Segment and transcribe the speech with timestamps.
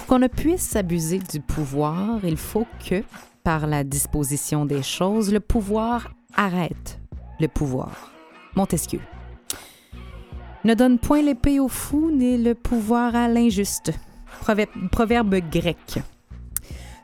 [0.00, 3.04] Pour qu'on ne puisse abuser du pouvoir, il faut que,
[3.44, 6.98] par la disposition des choses, le pouvoir arrête
[7.38, 8.10] le pouvoir.
[8.56, 9.00] Montesquieu.
[10.64, 13.92] Ne donne point l'épée au fou, ni le pouvoir à l'injuste.
[14.90, 16.00] Proverbe, grec.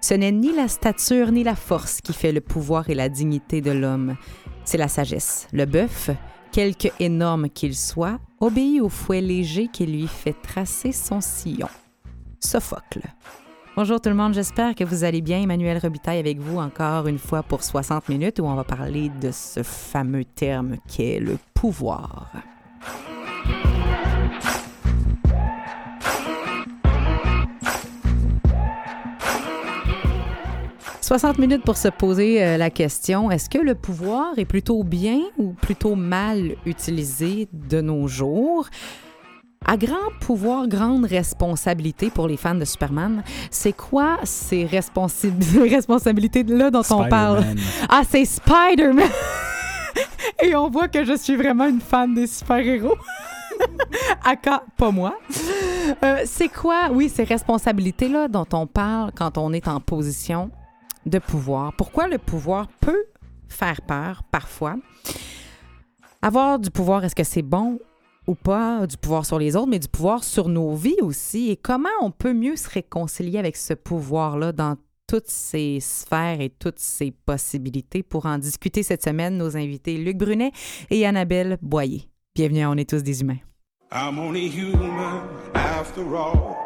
[0.00, 3.60] Ce n'est ni la stature ni la force qui fait le pouvoir et la dignité
[3.60, 4.16] de l'homme,
[4.64, 5.48] c'est la sagesse.
[5.52, 6.08] Le bœuf,
[6.50, 11.68] quelque énorme qu'il soit, obéit au fouet léger qui lui fait tracer son sillon.
[13.76, 15.42] Bonjour tout le monde, j'espère que vous allez bien.
[15.42, 19.30] Emmanuel Robitaille avec vous encore une fois pour 60 minutes où on va parler de
[19.32, 22.30] ce fameux terme qu'est le pouvoir.
[31.02, 35.20] «60 minutes pour se poser euh, la question, est-ce que le pouvoir est plutôt bien
[35.38, 38.66] ou plutôt mal utilisé de nos jours?
[39.68, 46.84] À grand pouvoir, grande responsabilité pour les fans de Superman, c'est quoi ces responsabilités-là dont
[46.90, 47.44] on parle?
[47.88, 49.10] Ah, c'est Spider-Man!
[50.42, 52.96] Et on voit que je suis vraiment une fan des super-héros.
[54.24, 55.18] Aka, pas moi.
[56.04, 60.52] Euh, c'est quoi, oui, ces responsabilités-là dont on parle quand on est en position
[61.06, 61.72] de pouvoir?
[61.72, 63.04] Pourquoi le pouvoir peut
[63.48, 64.76] faire peur parfois?
[66.22, 67.78] Avoir du pouvoir, est-ce que c'est bon
[68.26, 71.50] ou pas du pouvoir sur les autres, mais du pouvoir sur nos vies aussi.
[71.50, 74.76] Et comment on peut mieux se réconcilier avec ce pouvoir-là dans
[75.06, 78.02] toutes ces sphères et toutes ces possibilités?
[78.02, 80.52] Pour en discuter cette semaine, nos invités Luc Brunet
[80.90, 82.02] et Annabelle Boyer.
[82.34, 83.38] Bienvenue à On est tous des humains.
[83.92, 85.22] I'm only human
[85.54, 86.56] after all.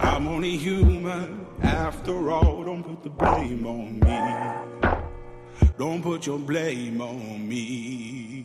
[0.00, 2.64] I'm only human after all.
[2.64, 4.18] Don't put the blame on me.
[5.78, 8.44] Don't put your blame on me.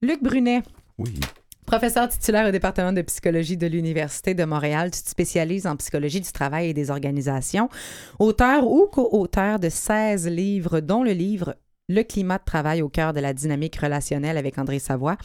[0.00, 0.62] Luc Brunet,
[1.02, 1.20] oui.
[1.66, 6.20] Professeur titulaire au département de psychologie de l'Université de Montréal, tu te spécialises en psychologie
[6.20, 7.68] du travail et des organisations.
[8.18, 11.56] Auteur ou co-auteur de 16 livres, dont le livre
[11.88, 15.16] Le climat de travail au cœur de la dynamique relationnelle avec André Savoie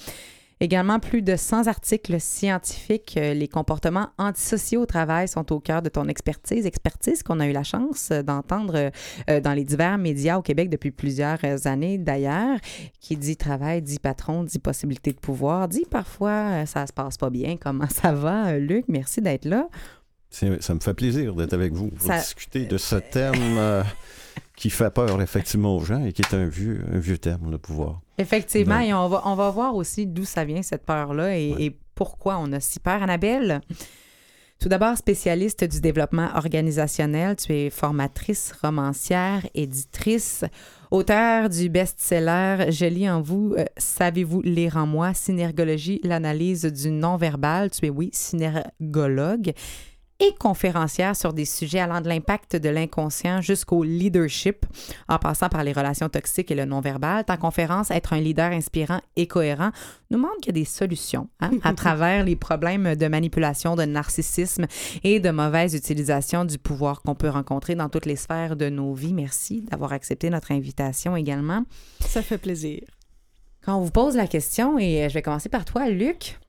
[0.60, 3.16] Également, plus de 100 articles scientifiques.
[3.18, 7.48] Euh, les comportements antisociaux au travail sont au cœur de ton expertise, expertise qu'on a
[7.48, 8.92] eu la chance d'entendre
[9.30, 12.58] euh, dans les divers médias au Québec depuis plusieurs années d'ailleurs,
[13.00, 17.18] qui dit travail, dit patron, dit possibilité de pouvoir, dit parfois euh, ça se passe
[17.18, 17.58] pas bien.
[17.58, 18.86] Comment ça va, Luc?
[18.88, 19.68] Merci d'être là.
[20.30, 23.84] Ça me fait plaisir d'être avec vous pour discuter de ce thème
[24.58, 27.60] qui fait peur effectivement aux gens et qui est un vieux, un vieux terme, le
[27.60, 28.02] pouvoir.
[28.18, 32.38] Effectivement, et on va, on va voir aussi d'où ça vient cette peur-là et, pourquoi
[32.38, 33.02] on a si peur.
[33.02, 33.62] Annabelle,
[34.60, 40.46] tout d'abord spécialiste du développement organisationnel, tu es formatrice, romancière, éditrice,
[40.92, 46.92] auteur du best-seller Je lis en vous, euh, savez-vous lire en moi, synergologie, l'analyse du
[46.92, 49.54] non-verbal, tu es oui, synergologue
[50.20, 54.66] et conférencière sur des sujets allant de l'impact de l'inconscient jusqu'au leadership,
[55.08, 57.24] en passant par les relations toxiques et le non-verbal.
[57.26, 59.72] Ta conférence, Être un leader inspirant et cohérent,
[60.10, 63.84] nous montre qu'il y a des solutions hein, à travers les problèmes de manipulation, de
[63.84, 64.66] narcissisme
[65.04, 68.94] et de mauvaise utilisation du pouvoir qu'on peut rencontrer dans toutes les sphères de nos
[68.94, 69.14] vies.
[69.14, 71.64] Merci d'avoir accepté notre invitation également.
[72.00, 72.82] Ça fait plaisir.
[73.64, 76.40] Quand on vous pose la question, et je vais commencer par toi, Luc,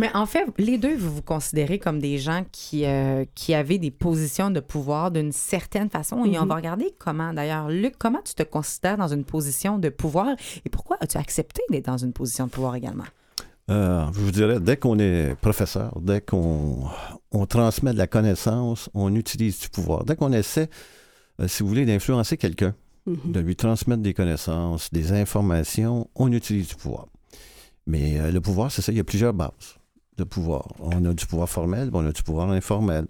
[0.00, 3.78] mais en fait, les deux, vous vous considérez comme des gens qui, euh, qui avaient
[3.78, 6.24] des positions de pouvoir d'une certaine façon.
[6.24, 6.48] Et on mhm.
[6.48, 10.68] va regarder comment, d'ailleurs, Luc, comment tu te considères dans une position de pouvoir et
[10.68, 13.06] pourquoi as-tu accepté d'être dans une position de pouvoir également?
[13.70, 16.84] Euh, je vous dirais, dès qu'on est professeur, dès qu'on
[17.32, 20.04] on transmet de la connaissance, on utilise du pouvoir.
[20.04, 20.70] Dès qu'on essaie,
[21.40, 22.74] euh, si vous voulez, d'influencer quelqu'un,
[23.06, 23.32] mhm.
[23.32, 27.08] de lui transmettre des connaissances, des informations, on utilise du pouvoir.
[27.88, 29.77] Mais le pouvoir, c'est ça, il y a plusieurs bases
[30.18, 30.68] de pouvoir.
[30.80, 33.06] On a du pouvoir formel, on a du pouvoir informel.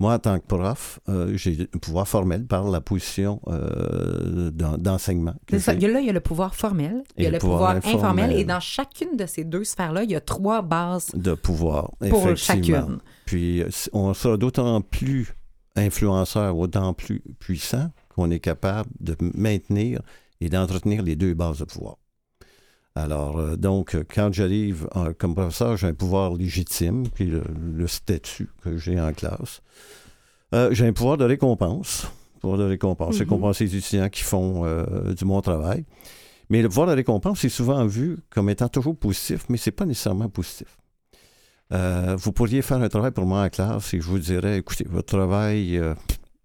[0.00, 5.34] Moi, en tant que prof, euh, j'ai un pouvoir formel par la position euh, d'enseignement.
[5.50, 8.32] là, il y a le pouvoir formel, il y a le, pouvoir, informel.
[8.32, 12.36] et dans chacune de ces deux sphères-là, il y a trois bases de pouvoir pour
[12.36, 12.98] chacune.
[13.26, 13.62] Puis,
[13.92, 15.34] on sera d'autant plus
[15.76, 20.00] influenceur, d'autant plus puissant qu'on est capable de maintenir
[20.40, 21.96] et d'entretenir les deux bases de pouvoir.
[22.94, 27.42] Alors, euh, donc, quand j'arrive en- comme professeur, j'ai un pouvoir légitime, puis le,
[27.74, 29.62] le statut que j'ai en classe.
[30.54, 32.06] Euh, j'ai un pouvoir de récompense.
[32.40, 33.20] Pouvoir de récompense, Mhm.
[33.20, 35.84] récompenser les étudiants qui font euh, du bon travail.
[36.50, 39.86] Mais le pouvoir de récompense est souvent vu comme étant toujours positif, mais c'est pas
[39.86, 40.76] nécessairement positif.
[41.72, 44.84] Euh, vous pourriez faire un travail pour moi en classe et je vous dirais, écoutez,
[44.90, 45.94] votre travail, euh,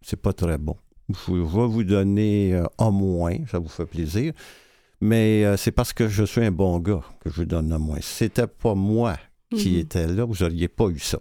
[0.02, 0.78] c'est pas très bon.
[1.10, 4.32] Je vais vous donner euh, un moins, ça vous fait plaisir.
[5.02, 7.78] Mais euh, c'est parce que je suis un bon gars que je vous donne un
[7.78, 7.98] moins.
[8.02, 9.18] Si c'était pas moi
[9.56, 9.80] qui Mhm.
[9.80, 11.20] était là, vous n'auriez pas eu ça.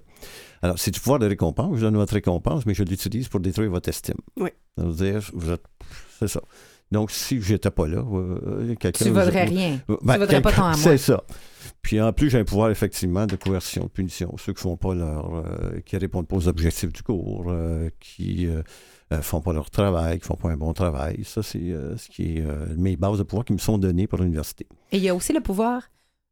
[0.63, 1.77] Alors, c'est du pouvoir de récompense.
[1.77, 4.17] Je donne votre récompense, mais je l'utilise pour détruire votre estime.
[4.41, 4.49] Oui.
[4.79, 5.63] Ça veut dire, vous êtes.
[6.19, 6.41] C'est ça.
[6.91, 9.05] Donc, si j'étais pas là, euh, quelqu'un.
[9.05, 9.81] Tu vous- vaudrais rien.
[10.03, 10.75] ben, tu vaudrais pas à moi.
[10.75, 11.23] C'est ça.
[11.83, 14.35] Puis en plus, j'ai un pouvoir effectivement de coercition, de punition.
[14.39, 18.47] Ceux qui font pas leur, euh, qui répondent pas aux objectifs du cours, euh, qui
[19.13, 21.23] euh, euh, font pas leur travail, qui font pas un bon travail.
[21.25, 24.07] Ça, c'est euh, ce qui est euh, mes bases de pouvoir qui me sont données
[24.07, 24.67] par l'université.
[24.93, 25.83] Et il y a aussi le pouvoir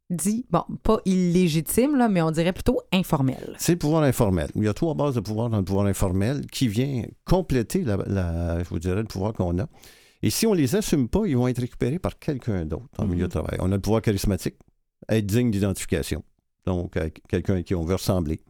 [0.09, 3.55] dit, bon, pas illégitime, là, mais on dirait plutôt informel.
[3.57, 4.49] C'est le pouvoir informel.
[4.55, 7.97] Il y a trois bases de pouvoir dans le pouvoir informel qui vient compléter, la,
[8.05, 9.67] la- je vous dirais, le pouvoir qu'on a.
[10.21, 13.25] Et si on les assume pas, ils vont être récupérés par quelqu'un d'autre en milieu
[13.25, 13.57] de travail.
[13.61, 14.55] On a le pouvoir charismatique,
[15.09, 16.23] être digne d'identification.
[16.65, 18.41] Donc, quelqu'un à qui on veut ressembler.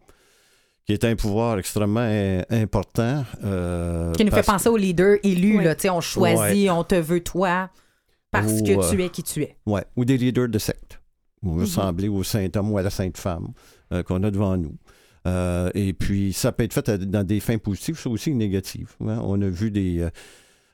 [0.85, 2.07] Qui est un pouvoir extrêmement
[2.51, 3.25] important.
[3.43, 5.63] euh, Qui nous fait penser au leader élu, Oui.
[5.63, 7.69] là, tu sais, on choisit, on te veut toi,
[8.31, 9.57] parce Ou, que euh, tu es qui tu es.
[9.65, 11.01] Ouais, ou des leaders de secte.
[11.41, 11.59] Veut Mhm.
[11.61, 13.49] ressembler au saint homme ou à la sainte femme
[13.93, 14.75] euh, qu'on a devant nous.
[15.27, 18.93] Euh, et puis, ça peut être fait à- dans des fins positives, ça aussi négatives.
[19.01, 19.19] hein.
[19.23, 20.07] On a vu des,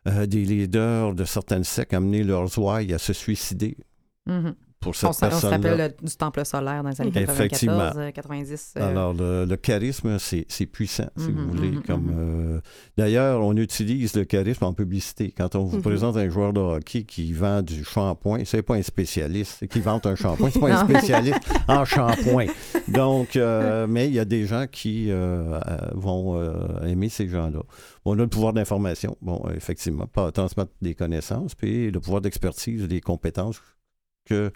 [0.05, 3.77] des leaders de certaines sectes amener leurs ouailles à se suicider
[4.25, 4.55] Mhm.
[4.81, 5.55] Pour cette On, se- on se personne-là.
[5.69, 7.25] rappelle le- du temple solaire dans les années Mhm.
[7.25, 7.91] 94, Effectivement.
[8.01, 8.73] euh, 90.
[8.77, 11.71] euh, Alors, le, le charisme, c'est puissant, si vous voulez.
[11.71, 12.15] mhm, comme mhm.
[12.17, 12.59] euh,
[12.97, 15.31] D'ailleurs, on utilise le charisme en publicité.
[15.35, 18.81] Quand on vous présente un joueur de hockey qui vend du shampoing, c'est pas un
[18.81, 19.65] spécialiste.
[19.67, 22.47] Qui vend un shampoing, c'est pas un spécialiste en shampoing.
[22.87, 25.59] Donc, euh, mais il y a des gens qui euh,
[25.93, 26.41] vont
[26.83, 27.61] aimer ces gens-là.
[28.03, 32.87] On a le pouvoir d'information, bon, effectivement, pas transmettre des connaissances, puis le pouvoir d'expertise,
[32.87, 33.61] des compétences
[34.25, 34.51] que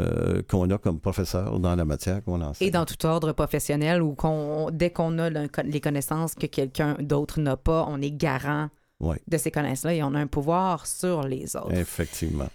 [0.00, 2.66] euh, qu'on a comme professeur dans la matière qu'on enseigne.
[2.66, 6.96] Et dans tout ordre professionnel, où qu'on, dès qu'on a le- les connaissances que quelqu'un
[6.98, 8.70] d'autre n'a pas, on est garant
[9.00, 9.20] Ouais.
[9.28, 11.72] de ces connaissances-là et on a un pouvoir sur les autres.
[11.74, 12.48] Effectivement.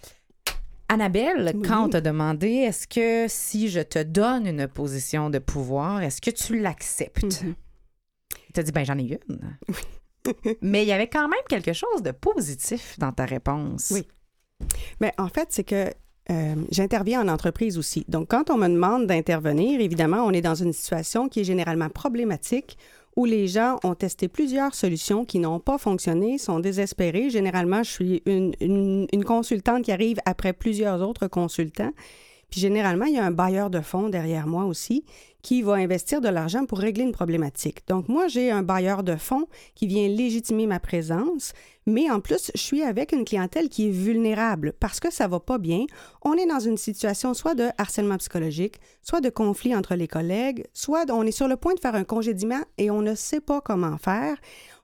[0.89, 1.61] Annabelle, Oui.
[1.61, 6.19] quand on t'a demandé, est-ce que si je te donne une position de pouvoir, est-ce
[6.21, 7.43] que tu l'acceptes?
[7.43, 7.55] Mhm.
[8.53, 9.57] Tu as dit, ben j'en ai une.
[10.61, 13.91] Mais il y avait quand même quelque chose de positif dans ta réponse.
[13.91, 14.07] Oui.
[14.99, 15.89] Mais en fait, c'est que
[16.29, 18.05] euh, j'interviens en entreprise aussi.
[18.07, 21.89] Donc, quand on me demande d'intervenir, évidemment, on est dans une situation qui est généralement
[21.89, 22.77] problématique
[23.15, 27.29] où les gens ont testé plusieurs solutions qui n'ont pas fonctionné, sont désespérés.
[27.29, 31.91] Généralement, je suis une, une- une consultante qui arrive après plusieurs autres consultants.
[32.49, 35.03] Puis généralement, il y a un bailleur de fonds derrière moi aussi
[35.41, 37.87] qui va investir de l'argent pour régler une problématique.
[37.87, 41.53] Donc moi, j'ai un bailleur de fonds qui vient légitimer ma présence,
[41.85, 45.39] mais en plus, je suis avec une clientèle qui est vulnérable parce que ça va
[45.39, 45.85] pas bien.
[46.23, 50.65] On est dans une situation soit de harcèlement psychologique, soit de conflit entre les collègues,
[50.73, 53.61] soit on est sur le point de faire un congédiement et on ne sait pas
[53.61, 54.37] comment faire.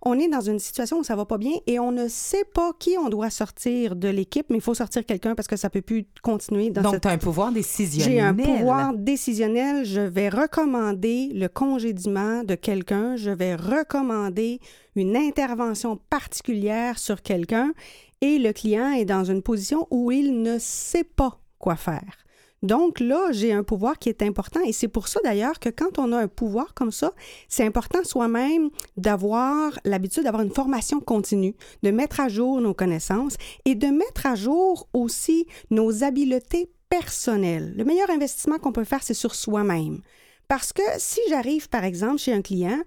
[0.08, 2.74] On est dans une situation où ça va pas bien et on ne sait pas
[2.78, 5.82] qui on doit sortir de l'équipe, mais il faut sortir quelqu'un parce que ça peut
[5.82, 8.12] plus continuer dans Donc, cette tu as un pouvoir décisionnel.
[8.12, 9.84] j'ai un pouvoir décisionnel.
[9.84, 13.16] Je vais recommander le congédiement de quelqu'un.
[13.16, 14.60] Je vais recommander
[14.96, 17.74] une intervention particulière sur quelqu'un
[18.22, 22.25] et le client est dans une position où il ne sait pas quoi faire.
[22.66, 26.00] Donc là, j'ai un pouvoir qui est important et c'est pour ça d'ailleurs que quand
[26.00, 27.12] on a un pouvoir comme ça,
[27.48, 33.36] c'est important soi-même d'avoir l'habitude d'avoir une formation continue, de mettre à jour nos connaissances
[33.66, 37.76] et de mettre à jour aussi nos habiletés personnelles.
[37.78, 40.02] Le meilleur investissement qu'on peut faire, c'est sur soi-même.
[40.48, 42.80] Parce que si j'arrive, par exemple, chez un client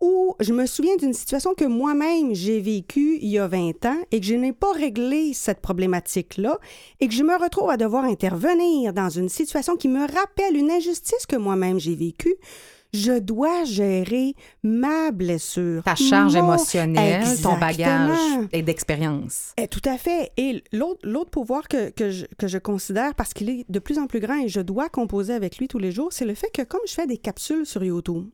[0.00, 3.98] où je me souviens d'une situation que moi-même j'ai vécue il y a 20 ans
[4.10, 6.58] et que je n'ai pas réglé cette problématique-là
[7.00, 10.70] et que je me retrouve à devoir intervenir dans une situation qui me rappelle une
[10.70, 12.34] injustice que moi-même j'ai vécue,
[12.92, 15.82] je dois gérer ma blessure.
[15.84, 17.58] Ta charge mon- émotionnelle, ton Exactement.
[17.58, 19.52] bagage et d'expérience.
[19.58, 20.32] Eh, tout à fait.
[20.36, 23.98] Et l'autre, l'autre pouvoir que, que, je, que je considère, parce qu'il est de plus
[23.98, 26.50] en plus grand et je dois composer avec lui tous les jours, c'est le fait
[26.52, 28.26] que comme je fais des capsules sur YouTube,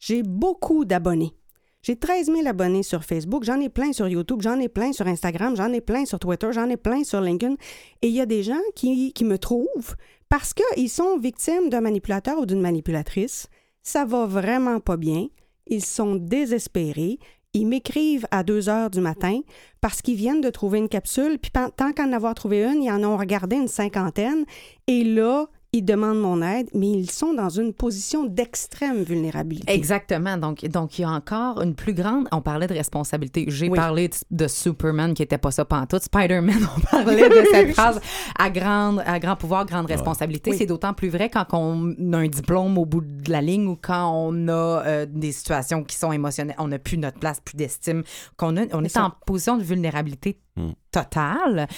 [0.00, 1.34] j'ai beaucoup d'abonnés.
[1.82, 5.06] J'ai 13 000 abonnés sur Facebook, j'en ai plein sur YouTube, j'en ai plein sur
[5.06, 7.54] Instagram, j'en ai plein sur Twitter, j'en ai plein sur LinkedIn.
[8.02, 9.96] Et il y a des gens qui, qui me trouvent
[10.28, 13.46] parce qu'ils sont victimes d'un manipulateur ou d'une manipulatrice.
[13.82, 15.28] Ça va vraiment pas bien.
[15.66, 17.18] Ils sont désespérés.
[17.54, 19.40] ils m'écrivent à 2 heures du matin
[19.80, 23.02] parce qu'ils viennent de trouver une capsule, puis tant qu'en avoir trouvé une, ils en
[23.04, 24.44] ont regardé une cinquantaine.
[24.86, 29.72] Et là, ils demandent mon aide, mais ils sont dans une position d'extrême vulnérabilité.
[29.72, 30.36] Exactement.
[30.36, 32.26] Donc, donc, il y a encore une plus grande.
[32.32, 33.44] On parlait de responsabilité.
[33.48, 36.02] J'ai parlé de, Superman qui n'était pas ça pantoute.
[36.02, 38.00] Spider-Man, on parlait de cette phrase
[38.36, 40.52] à, grande, à grand pouvoir, grande responsabilité.
[40.54, 43.78] C'est d'autant plus vrai quand on a un diplôme au bout de la ligne ou
[43.80, 46.56] quand on a euh, des situations qui sont émotionnelles.
[46.58, 48.02] On n'a plus notre place, plus d'estime,
[48.36, 50.70] qu'on on est, en position de vulnérabilité hmm.
[50.90, 51.68] totale.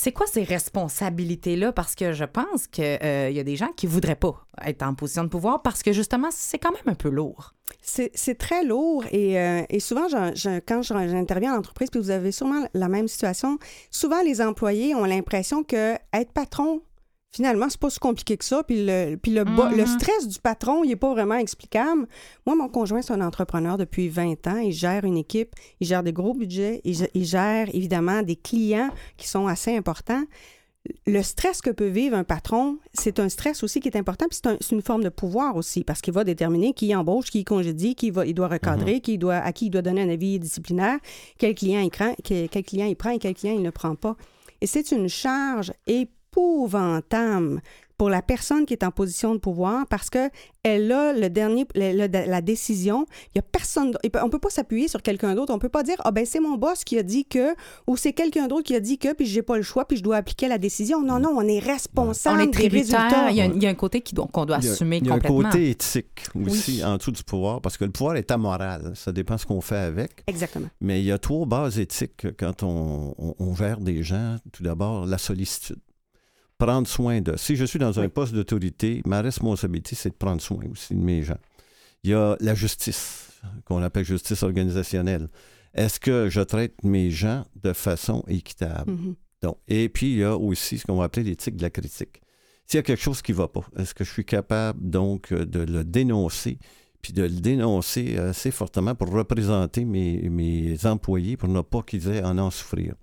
[0.00, 1.72] C'est quoi ces responsabilités-là?
[1.72, 4.94] Parce que je pense qu'il euh, y a des gens qui voudraient pas être en
[4.94, 7.54] position de pouvoir parce que justement, c'est quand même un peu lourd.
[7.82, 10.06] C'est très lourd et, euh, souvent,
[10.68, 13.58] quand j'interviens en entreprise, puis vous avez sûrement la même situation,
[13.90, 16.80] souvent les employés ont l'impression que être patron,
[17.30, 18.62] finalement, c'est pas si compliqué que ça.
[18.62, 19.86] Puis le, puis le, le mm-hmm.
[19.86, 22.06] stress du patron, il n'est pas vraiment explicable.
[22.46, 24.58] Moi, mon conjoint, c'est un entrepreneur depuis 20 ans.
[24.58, 29.28] Il gère une équipe, il gère des gros budgets, il, gère évidemment des clients qui
[29.28, 30.24] sont assez importants.
[31.06, 34.38] Le stress que peut vivre un patron, c'est un stress aussi qui est important, puis
[34.42, 38.10] c'est une forme de pouvoir aussi, parce qu'il va déterminer qui embauche, qui congédie, qui
[38.10, 39.00] va, il doit recadrer, mm-hmm.
[39.02, 40.98] qui doit, à qui il doit donner un avis disciplinaire,
[41.36, 43.96] quel client il, prend, quel, quel client il prend et quel client il ne prend
[43.96, 44.16] pas.
[44.62, 46.08] Et c'est une charge et
[46.38, 47.60] épouvantable
[47.96, 50.30] pour la personne qui est en position de pouvoir parce que
[50.62, 53.06] elle a le dernier la décision.
[53.34, 53.92] Il y a personne
[54.22, 56.56] on peut pas s'appuyer sur quelqu'un d'autre, on peut pas dire ah ben c'est mon
[56.56, 57.56] boss qui a dit que
[57.88, 60.04] ou c'est quelqu'un d'autre qui a dit que puis j'ai pas le choix puis je
[60.04, 61.02] dois appliquer la décision.
[61.02, 63.30] Non non, on est responsable on est des résultats.
[63.30, 65.40] Il y, a, il y a un côté qu'on doit assumer complètement.
[65.40, 68.14] Il y a un côté éthique aussi en dessous du pouvoir parce que le pouvoir
[68.14, 70.22] est amoral, ça dépend ce qu'on fait avec.
[70.28, 70.68] Exactement.
[70.80, 74.36] Mais il y a trois bases éthiques quand on, on gère des gens.
[74.52, 75.80] Tout d'abord la sollicitude
[76.58, 77.36] prendre soin de.
[77.36, 81.00] Si je suis dans un poste d'autorité, ma responsabilité, c'est de prendre soin aussi de
[81.00, 81.38] mes gens.
[82.02, 83.30] Il y a la justice,
[83.64, 85.28] qu'on appelle justice organisationnelle.
[85.74, 88.92] Est-ce que je traite mes gens de façon équitable?
[88.92, 89.14] Mm-hmm.
[89.42, 92.20] Donc, et puis, il y a aussi ce qu'on va appeler l'éthique de la critique.
[92.66, 95.32] S'il y a quelque chose qui ne va pas, est-ce que je suis capable donc
[95.32, 96.58] de le dénoncer,
[97.00, 102.08] puis de le dénoncer assez fortement pour représenter mes, mes employés, pour ne pas qu'ils
[102.08, 102.94] aient à en souffrir?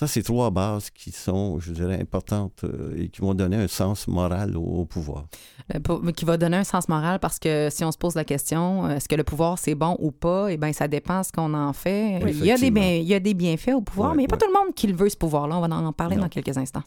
[0.00, 3.68] Ça, c'est trois bases qui sont, je dirais, importantes euh, et qui vont donner un
[3.68, 5.26] sens moral au, pouvoir.
[5.74, 8.86] Euh, qui va donner un sens moral parce que si on se pose la question,
[8.86, 11.52] euh, est-ce que le pouvoir c'est bon ou pas, eh bien, ça dépend ce qu'on
[11.52, 12.18] en fait.
[12.26, 14.34] il, y a des il y a des bienfaits au pouvoir, mais il n'y a
[14.34, 15.58] pas tout le monde qui le veut, ce pouvoir-là.
[15.58, 16.84] On va en parler dans quelques instants.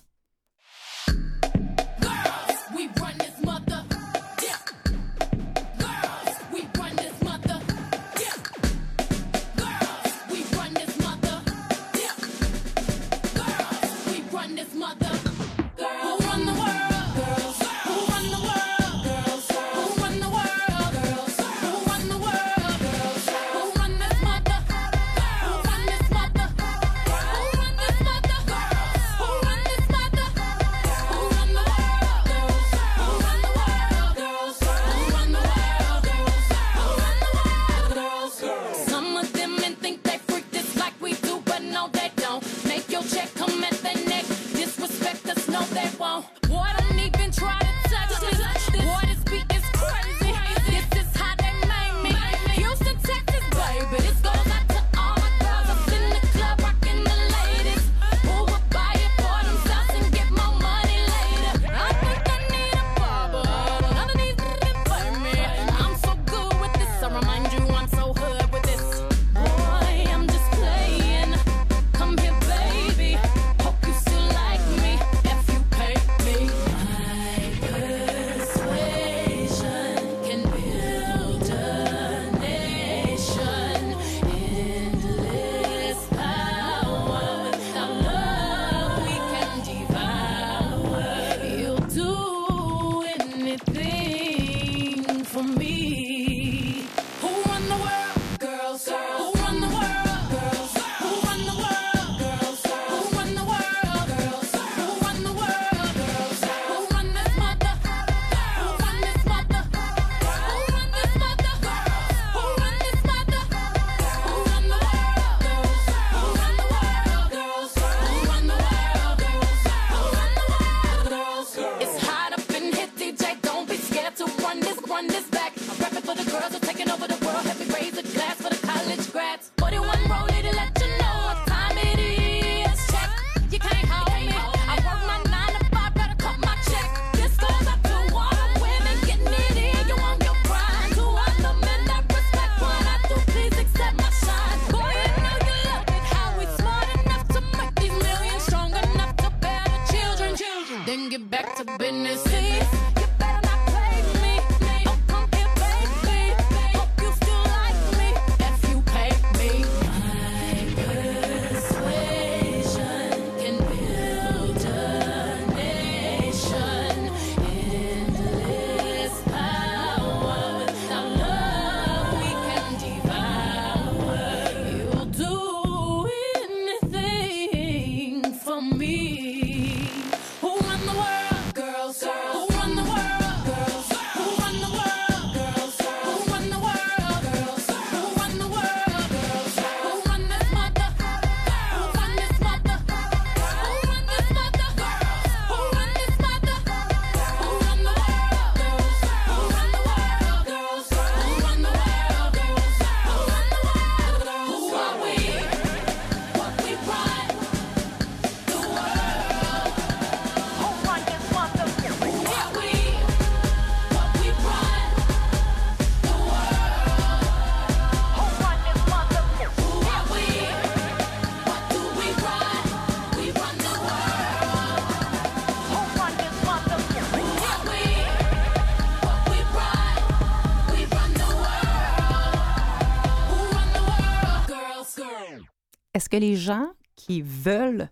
[236.13, 237.89] Que les gens qui veulent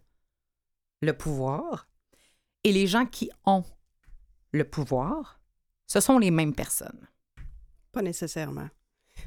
[1.01, 1.87] le pouvoir
[2.63, 3.63] et les gens qui ont
[4.51, 5.41] le pouvoir,
[5.87, 7.07] ce sont les mêmes personnes?
[7.91, 8.69] Pas nécessairement.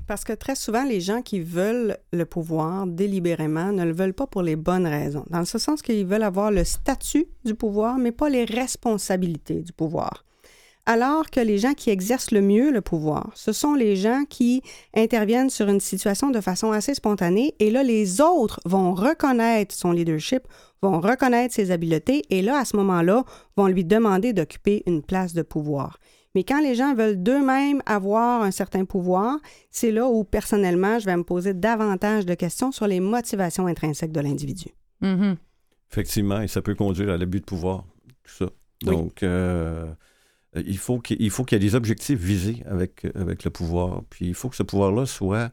[0.06, 4.28] Parce que très souvent, les gens qui veulent le pouvoir délibérément ne le veulent pas
[4.28, 5.26] pour les bonnes raisons.
[5.28, 9.72] Dans ce sens qu'ils veulent avoir le statut du pouvoir, mais pas les responsabilités du
[9.72, 10.24] pouvoir.
[10.86, 14.62] Alors que les gens qui exercent le mieux le pouvoir, ce sont les gens qui
[14.94, 19.92] interviennent sur une situation de façon assez spontanée et là, les autres vont reconnaître son
[19.92, 20.42] leadership,
[20.82, 23.24] vont reconnaître ses habiletés et là, à ce moment-là,
[23.56, 25.98] vont lui demander d'occuper une place de pouvoir.
[26.34, 29.38] Mais quand les gens veulent d'eux-mêmes avoir un certain pouvoir,
[29.70, 34.12] c'est là où, personnellement, je vais me poser davantage de questions sur les motivations intrinsèques
[34.12, 34.66] de l'individu.
[35.00, 35.36] Mhm.
[35.90, 37.84] Effectivement, et ça peut conduire à l'abus de pouvoir,
[38.24, 38.46] tout ça.
[38.82, 38.90] Oui.
[38.90, 39.86] Donc, euh,
[40.56, 44.02] il faut qu'il il faut qu'il y ait des objectifs visés avec, avec le pouvoir.
[44.10, 45.50] Puis il faut que ce pouvoir-là soit,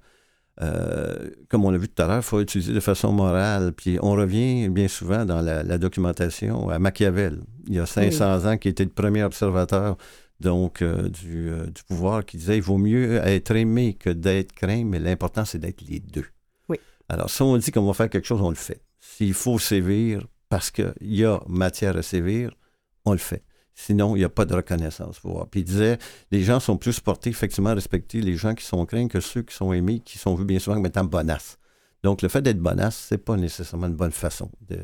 [0.62, 3.74] euh, comme on a vu tout à l'heure, il faut utiliser de façon morale.
[3.74, 7.42] Puis on revient bien souvent dans la, la documentation à Machiavel.
[7.68, 9.98] Il y a 500 ans, qui était le premier observateur
[10.42, 14.52] donc euh, du, euh, du pouvoir, qui disait il vaut mieux être aimé que d'être
[14.52, 16.26] craint, mais l'important, c'est d'être les deux.
[16.68, 16.78] Oui.
[17.08, 18.82] Alors, si on dit qu'on va faire quelque chose, on le fait.
[19.00, 22.52] S'il faut sévir parce qu'il y a matière à sévir,
[23.06, 23.44] on le fait.
[23.74, 25.20] Sinon, il n'y a pas de reconnaissance.
[25.20, 25.48] pouvoir.
[25.48, 25.98] Puis il disait,
[26.32, 29.42] les gens sont plus portés, effectivement, à respecter les gens qui sont craints que ceux
[29.42, 31.58] qui sont aimés, qui sont vus bien souvent comme étant bonasses.
[32.04, 34.78] Donc, le fait d'être bonasse, c'est pas nécessairement une bonne façon de-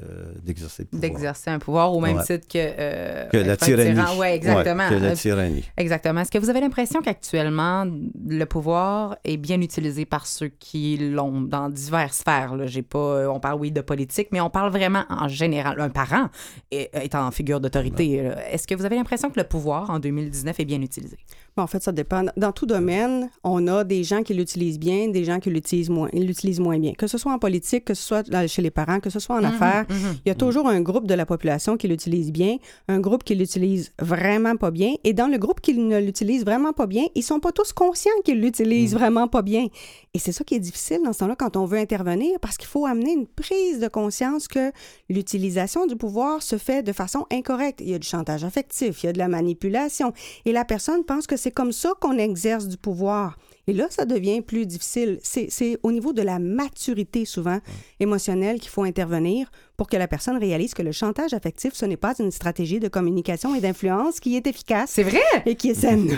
[0.44, 1.02] d'exercer le pouvoir.
[1.02, 2.24] D'exercer un pouvoir au même Ouais.
[2.24, 2.58] titre que...
[2.60, 3.96] euh, Que la tyrannie.
[3.96, 4.18] tyran.
[4.20, 4.88] Ouais, exactement.
[4.88, 5.64] Ouais, que la tyrannie.
[5.78, 6.22] Exactement.
[6.22, 7.88] Est-ce que vous avez l'impression qu'actuellement,
[8.28, 12.56] le pouvoir est bien utilisé par ceux qui l'ont dans diverses sphères?
[12.56, 12.66] Là?
[12.88, 15.82] Pas, euh, on parle, oui, de politique, mais on parle vraiment en général.
[15.82, 16.30] Un parent
[16.70, 18.32] est, est en figure d'autorité.
[18.52, 21.18] Est-ce que vous avez l'impression que le pouvoir, en 2019, est bien utilisé?
[21.58, 22.24] Bon, en fait, ça dépend.
[22.38, 26.08] Dans tout domaine, on a des gens qui l'utilisent bien, des gens qui l'utilisent moins,
[26.14, 26.94] l'utilisent moins bien.
[26.94, 29.44] Que ce soit en politique, que ce soit chez les parents, que ce soit en
[29.44, 33.24] affaires, il y a toujours un groupe de la population qui l'utilise bien, un groupe
[33.24, 34.94] qui l'utilise vraiment pas bien.
[35.04, 38.12] Et dans le groupe qui ne l'utilise vraiment pas bien, ils sont pas tous conscients
[38.24, 39.66] qu'ils l'utilisent vraiment pas bien.
[40.14, 42.68] Et c'est ça qui est difficile dans ce temps-là quand on veut intervenir, parce qu'il
[42.68, 44.72] faut amener une prise de conscience que
[45.10, 47.82] l'utilisation du pouvoir se fait de façon incorrecte.
[47.82, 50.14] Il y a du chantage affectif, il y a de la manipulation,
[50.46, 53.38] et la personne pense que c'est comme ça qu'on exerce du pouvoir.
[53.70, 55.20] Et là, ça devient plus difficile.
[55.24, 57.60] C'est c'est au niveau de la maturité, souvent,
[58.00, 61.98] émotionnelle qu'il faut intervenir pour que la personne réalise que le chantage affectif, ce n'est
[61.98, 65.20] pas une stratégie de communication et d'influence qui est efficace C'est vrai?
[65.46, 66.18] et qui est saine.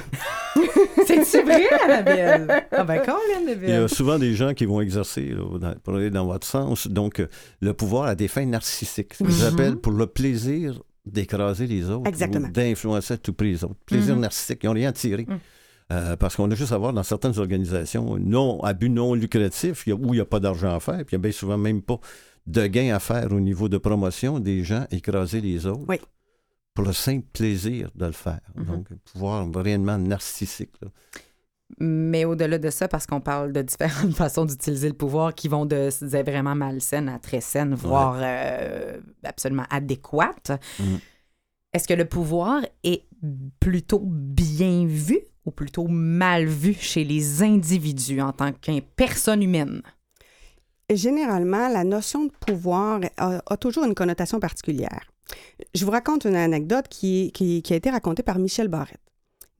[1.25, 2.65] C'est vrai, Annabelle?
[2.71, 5.95] Ah ben, Colin, Il y a souvent des gens qui vont exercer, là, dans- pour
[5.95, 7.27] aller dans votre sens, donc euh,
[7.61, 9.13] le pouvoir a des fins narcissiques.
[9.15, 12.09] Ce qu'ils appellent pour le plaisir d'écraser les autres.
[12.51, 13.75] D'influencer à tout prix les autres.
[13.85, 14.21] Plaisir Mhm.
[14.21, 14.59] narcissique.
[14.63, 15.27] Ils n'ont rien à tirer.
[15.91, 19.87] Euh, parce qu'on a juste à voir dans certaines organisations non, à but non lucratif,
[19.87, 21.81] où il n'y a pas d'argent à faire, puis il y a bien souvent même
[21.81, 21.99] pas
[22.45, 25.85] de gain à faire au niveau de promotion des gens, écraser les autres.
[25.87, 25.97] Oui.
[26.75, 28.39] Pour le simple plaisir de le faire.
[28.55, 28.65] Mhm.
[28.65, 30.71] Donc, pouvoir réellement narcissique.
[30.81, 30.89] là.
[31.79, 35.65] Mais au-delà de ça, parce qu'on parle de différentes façons d'utiliser le pouvoir qui vont
[35.65, 35.89] de
[36.23, 40.95] vraiment malsaines à très saines, voire euh, absolument adéquates, Mm.
[41.73, 43.03] est-ce que le pouvoir est
[43.59, 49.81] plutôt bien vu ou plutôt mal vu chez les individus en tant qu'une personne humaine?
[50.91, 55.11] Généralement, la notion de pouvoir a, a toujours une connotation particulière.
[55.75, 58.99] Je vous raconte une anecdote qui, qui, qui a été racontée par Michel Barrette.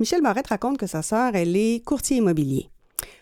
[0.02, 2.70] Michel Barrette raconte que sa sœur, elle est courtier immobilier.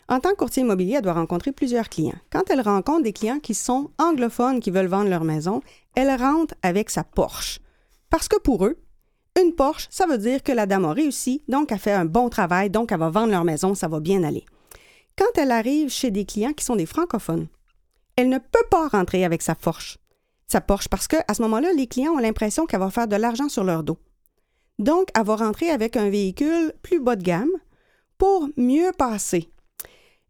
[0.08, 2.20] En tant que courtier immobilier, elle doit rencontrer plusieurs clients.
[2.32, 5.62] Quand elle rencontre des clients qui sont anglophones, qui veulent vendre leur maison,
[5.96, 7.60] elle rentre avec sa Porsche.
[8.12, 8.78] Parce que pour eux,
[9.42, 12.30] une Porsche, ça veut dire que la dame a réussi, donc elle fait un bon
[12.30, 14.46] travail, donc elle va vendre leur maison, ça va bien aller.
[15.18, 17.48] Quand elle arrive chez des clients qui sont des francophones,
[18.16, 19.98] elle ne peut pas rentrer avec sa Porsche.
[20.48, 23.50] Sa Porsche, parce qu'à ce moment-là, les clients ont l'impression qu'elle va faire de l'argent
[23.50, 23.98] sur leur dos.
[24.80, 27.52] Donc, elle va avec un véhicule plus bas de gamme
[28.18, 29.50] pour mieux passer.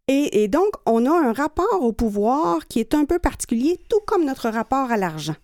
[0.08, 4.00] Et, et donc, on a un rapport au pouvoir qui est un peu particulier, tout
[4.06, 5.36] comme notre rapport à l'argent.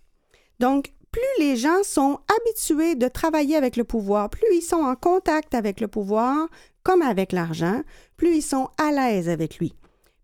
[0.60, 4.96] Donc, plus les gens sont habitués de travailler avec le pouvoir, plus ils sont en
[4.96, 6.48] contact avec le pouvoir,
[6.82, 7.82] comme avec l'argent,
[8.18, 9.76] plus ils sont à l'aise avec lui.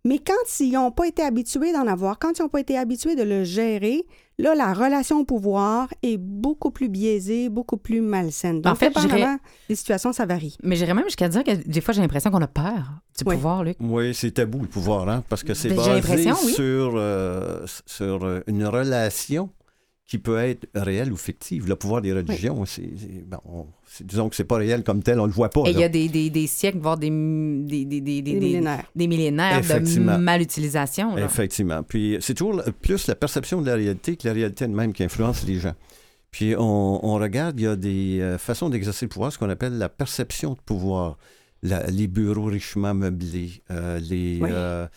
[0.10, 3.16] Mais quand ils n'ont pas été habitués d'en avoir, quand ils n'ont pas été habitués
[3.16, 4.08] de le gérer,
[4.40, 8.60] là, la relation au pouvoir est beaucoup plus biaisée, beaucoup plus malsaine.
[8.60, 8.92] Donc, En fait,
[9.70, 10.58] des situations, ça varie.
[10.64, 13.36] Mais j'irais même jusqu'à dire que des fois, j'ai l'impression qu'on a peur du Oui.
[13.36, 13.78] pouvoir, Luc.
[13.80, 16.54] Oui, c'est tabou, le pouvoir, hein, parce que c'est Ben, j'ai basé oui.
[16.54, 19.52] sur, euh, sur euh, une relation
[20.10, 21.68] qui peut être réelle ou fictive.
[21.70, 25.04] Le pouvoir des religions, c'est, c'est- bon, on- c'est- disons que c'est pas réel comme
[25.04, 25.62] tel, on le voit pas.
[25.68, 28.86] Et il y a des, des, des siècles, voire des, des, des, des, Des millénaires.
[28.96, 30.18] des millénaires de Effectivement.
[30.18, 31.16] malutilisation.
[31.16, 31.26] là.
[31.26, 31.84] Effectivement.
[31.84, 35.46] Puis c'est toujours plus la perception de la réalité que la réalité elle-même qui influence
[35.46, 35.76] les gens.
[36.32, 39.50] Puis on, on regarde, il y a des euh, façons d'exercer le pouvoir, ce qu'on
[39.50, 41.18] appelle la perception de pouvoir.
[41.62, 44.50] La- les bureaux richement meublés, euh, les, Oui.
[44.50, 44.88] euh,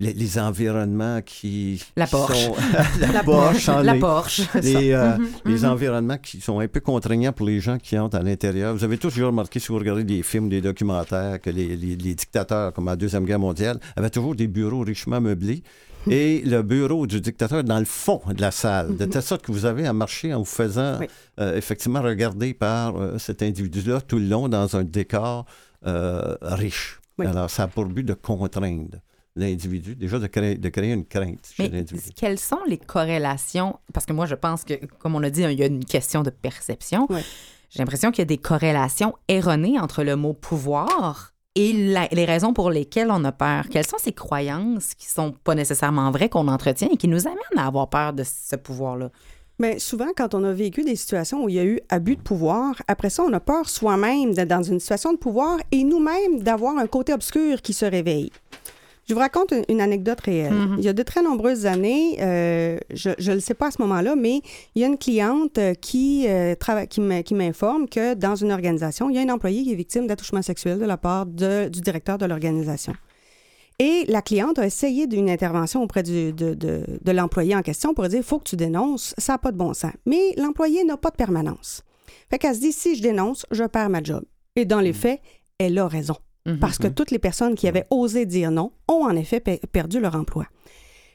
[0.00, 2.44] les, les environnements qui, La qui Porsche.
[2.46, 2.56] sont-
[3.12, 4.42] la, Porsche, en La les- Porsche.
[4.62, 5.64] les, euh, Mhm, les mhm.
[5.70, 8.74] environnements qui sont un peu contraignants pour les gens qui entrent à l'intérieur.
[8.74, 12.88] Vous avez tous remarqué, si vous regardez des films, des documentaires, que les, dictateurs, comme
[12.88, 15.62] à la Deuxième Guerre mondiale, avaient toujours des bureaux richement meublés.
[16.08, 19.52] Et le bureau du dictateur dans le fond de la salle, de telle sorte que
[19.52, 21.06] vous avez à marcher en vous faisant Oui.
[21.40, 25.44] euh, effectivement regarder par euh, cet individu-là tout le long dans un décor
[25.86, 27.00] euh, riche.
[27.18, 27.26] Oui.
[27.26, 28.96] Alors, ça a pour but de contraindre
[29.36, 32.10] l'individu, déjà de créer, de créer une crainte chez l'individu.
[32.16, 33.78] quelles sont les corrélations?
[33.92, 36.22] Parce que moi, je pense que, comme on a dit, il y a une question
[36.22, 37.06] de perception.
[37.10, 37.22] Ouais.
[37.70, 42.24] J'ai l'impression qu'il y a des corrélations erronées entre le mot pouvoir et la- les
[42.24, 43.66] raisons pour lesquelles on a peur.
[43.70, 47.38] Quelles sont ces croyances qui sont pas nécessairement vraies qu'on entretient et qui nous amènent
[47.56, 49.10] à avoir peur de ce pouvoir-là?
[49.60, 52.22] Mais souvent, quand on a vécu des situations où il y a eu abus de
[52.22, 56.42] pouvoir, après ça, on a peur soi-même d'être dans une situation de pouvoir et nous-mêmes
[56.42, 58.30] d'avoir un côté obscur qui se réveille.
[59.10, 60.52] Je vous raconte une, anecdote réelle.
[60.54, 60.76] Mhm.
[60.78, 63.82] Il y a de très nombreuses années, euh, je ne le sais pas à ce
[63.82, 64.40] moment-là, mais
[64.76, 66.54] il y a une cliente euh, qui, euh,
[66.88, 69.74] qui me- qui m'informe que dans une organisation, il y a un employé qui est
[69.74, 72.92] victime d'attouchement sexuel de la part de- du directeur de l'organisation.
[73.80, 77.94] Et la cliente a essayé d'une intervention auprès du- de, de- de l'employé en question
[77.94, 79.90] pour dire il faut que tu dénonces, ça n'a pas de bon sens.
[80.06, 81.82] Mais l'employé n'a pas de permanence.
[82.30, 84.22] Fait qu'elle se dit si je dénonce, je perds ma job.
[84.54, 85.20] Et dans les faits,
[85.58, 86.14] elle a raison.
[86.46, 86.58] Mhm.
[86.58, 90.00] Parce que toutes les personnes qui avaient osé dire non ont en effet pe- perdu
[90.00, 90.46] leur emploi.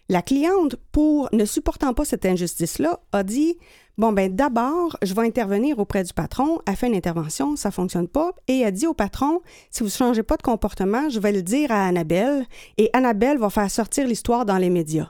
[0.08, 3.58] La cliente, pour ne supportant pas cette injustice-là, a dit
[3.98, 6.60] Bon, ben d'abord, je vais intervenir auprès du patron.
[6.68, 8.34] Elle fait une intervention, ça fonctionne pas.
[8.48, 11.42] Et elle dit au patron Si vous ne changez pas de comportement, je vais le
[11.42, 12.46] dire à Annabelle.
[12.78, 15.10] Et Annabelle va faire sortir l'histoire dans les médias.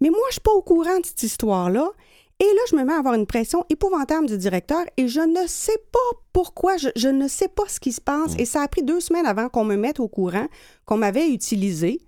[0.00, 1.90] Mais moi, je suis pas au courant de cette histoire-là.
[2.40, 5.46] Et là, je me mets à avoir une pression épouvantable du directeur et je ne
[5.46, 8.34] sais pas pourquoi, je, je ne sais pas ce qui se passe.
[8.38, 10.46] Et ça a pris deux semaines avant qu'on me mette au courant
[10.86, 12.00] qu'on m'avait utilisé.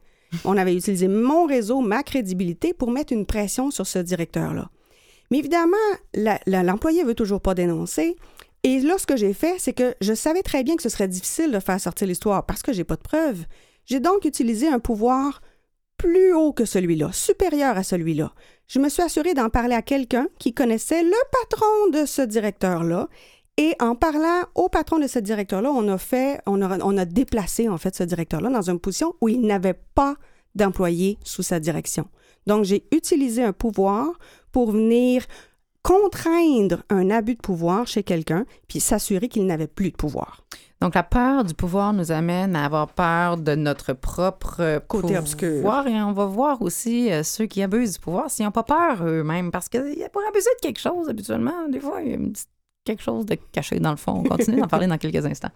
[0.47, 4.71] On avait utilisé mon réseau, ma crédibilité pour mettre une pression sur ce directeur-là.
[5.31, 5.77] Mais évidemment,
[6.47, 8.17] l'employé veut toujours pas dénoncer.
[8.63, 11.09] Et là, ce que j'ai fait, c'est que je savais très bien que ce serait
[11.09, 13.45] difficile de faire sortir l'histoire parce que j'ai pas de preuves.
[13.85, 15.43] J'ai donc utilisé un pouvoir
[16.03, 18.33] plus haut que celui-là, supérieur à celui-là.
[18.67, 23.09] Je me suis assurée d'en parler à quelqu'un qui connaissait le patron de ce directeur-là.
[23.57, 27.05] Et en parlant au patron de ce directeur-là, on a fait, on a, on a
[27.05, 30.17] déplacé en fait ce directeur-là dans une position où il n'avait pas
[30.57, 32.09] d'employés sous sa direction.
[32.49, 34.19] Donc, j'ai utilisé un pouvoir
[34.51, 35.25] pour venir
[35.83, 40.45] contraindre un abus de pouvoir chez quelqu'un, puis s'assurer qu'il n'avait plus de pouvoir.
[40.83, 45.03] Donc, la peur du pouvoir nous amène à avoir peur de notre propre euh, Côté
[45.03, 45.21] pouvoir.
[45.21, 45.87] obscur.
[45.87, 48.97] Et on va voir aussi euh, ceux qui abusent du pouvoir s'ils n'ont pas peur
[49.07, 49.53] eux-mêmes.
[49.53, 52.33] Parce que a- pour abuser de quelque chose, habituellement, des fois, il y a une
[52.33, 52.49] petite-
[52.85, 54.23] quelque chose de caché dans le fond.
[54.25, 55.51] On continue d'en parler dans quelques instants.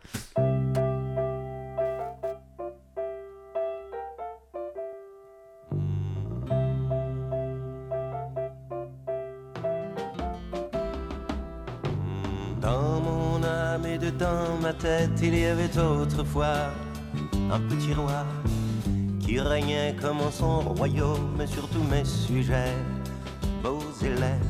[15.22, 16.70] Il y avait autrefois
[17.50, 18.24] un petit roi
[19.20, 22.74] qui régnait comme en son royaume sur tous mes sujets,
[23.62, 24.40] beaux et laids.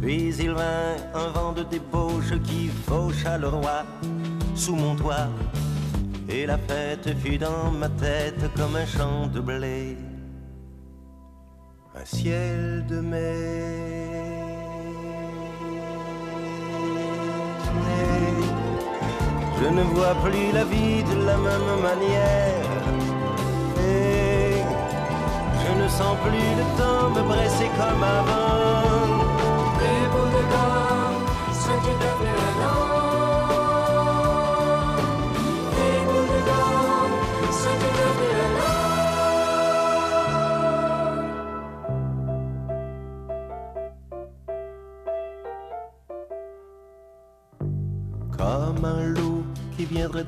[0.00, 3.84] Puis il vint un vent de débauche qui faucha le roi
[4.54, 5.28] sous mon toit.
[6.28, 9.96] Et la fête fut dans ma tête comme un champ de blé,
[11.94, 14.31] un ciel de mai.
[19.62, 22.82] Je ne vois plus la vie de la même manière.
[23.78, 24.56] Et
[25.62, 28.61] je ne sens plus le temps me presser comme avant.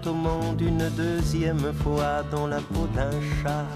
[0.07, 3.11] Au monde une deuxième fois dans la peau d'un
[3.43, 3.67] chat.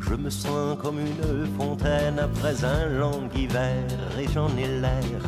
[0.00, 3.84] Je me sens comme une fontaine après un long hiver
[4.18, 5.20] et j'en ai l'air.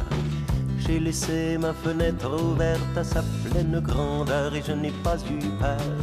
[0.79, 5.95] J'ai laissé ma fenêtre ouverte à sa pleine grandeur et je n'ai pas eu peur.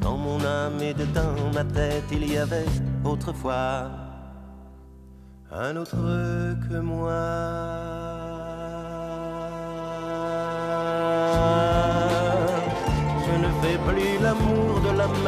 [0.00, 2.66] Dans mon âme et dedans ma tête, il y avait
[3.04, 3.90] autrefois
[5.52, 5.96] un autre
[6.68, 7.99] que moi.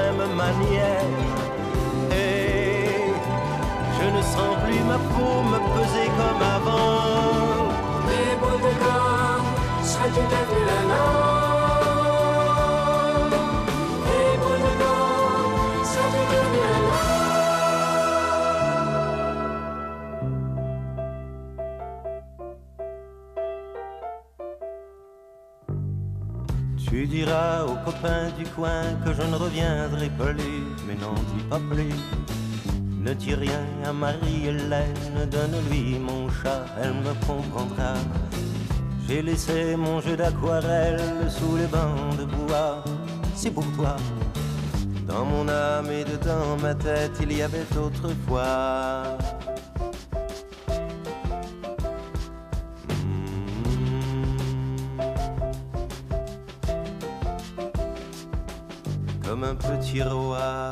[0.00, 1.10] Même manière.
[2.10, 3.12] Et
[3.98, 7.68] je ne sens plus ma peau me peser comme avant.
[8.08, 8.72] Les bouts de
[28.56, 31.94] que je ne reviendrai plus, mais n'en dis pas plus.
[33.00, 37.94] Ne dis rien à Marie-Hélène, donne-lui mon chat, elle me comprendra.
[39.08, 42.84] J'ai laissé mon jeu d'aquarelle sous les bancs de bois,
[43.34, 43.96] c'est pour toi.
[45.08, 49.18] Dans mon âme et dedans ma tête, il y avait autrefois.
[59.92, 60.71] Comme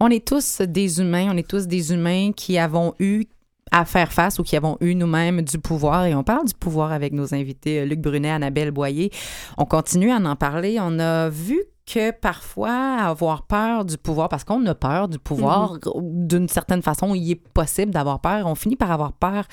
[0.00, 3.24] On est tous des humains, on est tous des humains qui avons eu
[3.72, 6.06] à faire face ou qui avons eu nous-mêmes du pouvoir.
[6.06, 9.10] Et on parle du pouvoir avec nos invités, euh, Luc Brunet, Annabelle Boyer.
[9.56, 10.78] On continue à en parler.
[10.80, 15.78] On a vu que parfois avoir peur du pouvoir, parce qu'on a peur du pouvoir,
[16.02, 18.46] d'une certaine façon, il est possible d'avoir peur.
[18.46, 19.44] On finit par avoir peur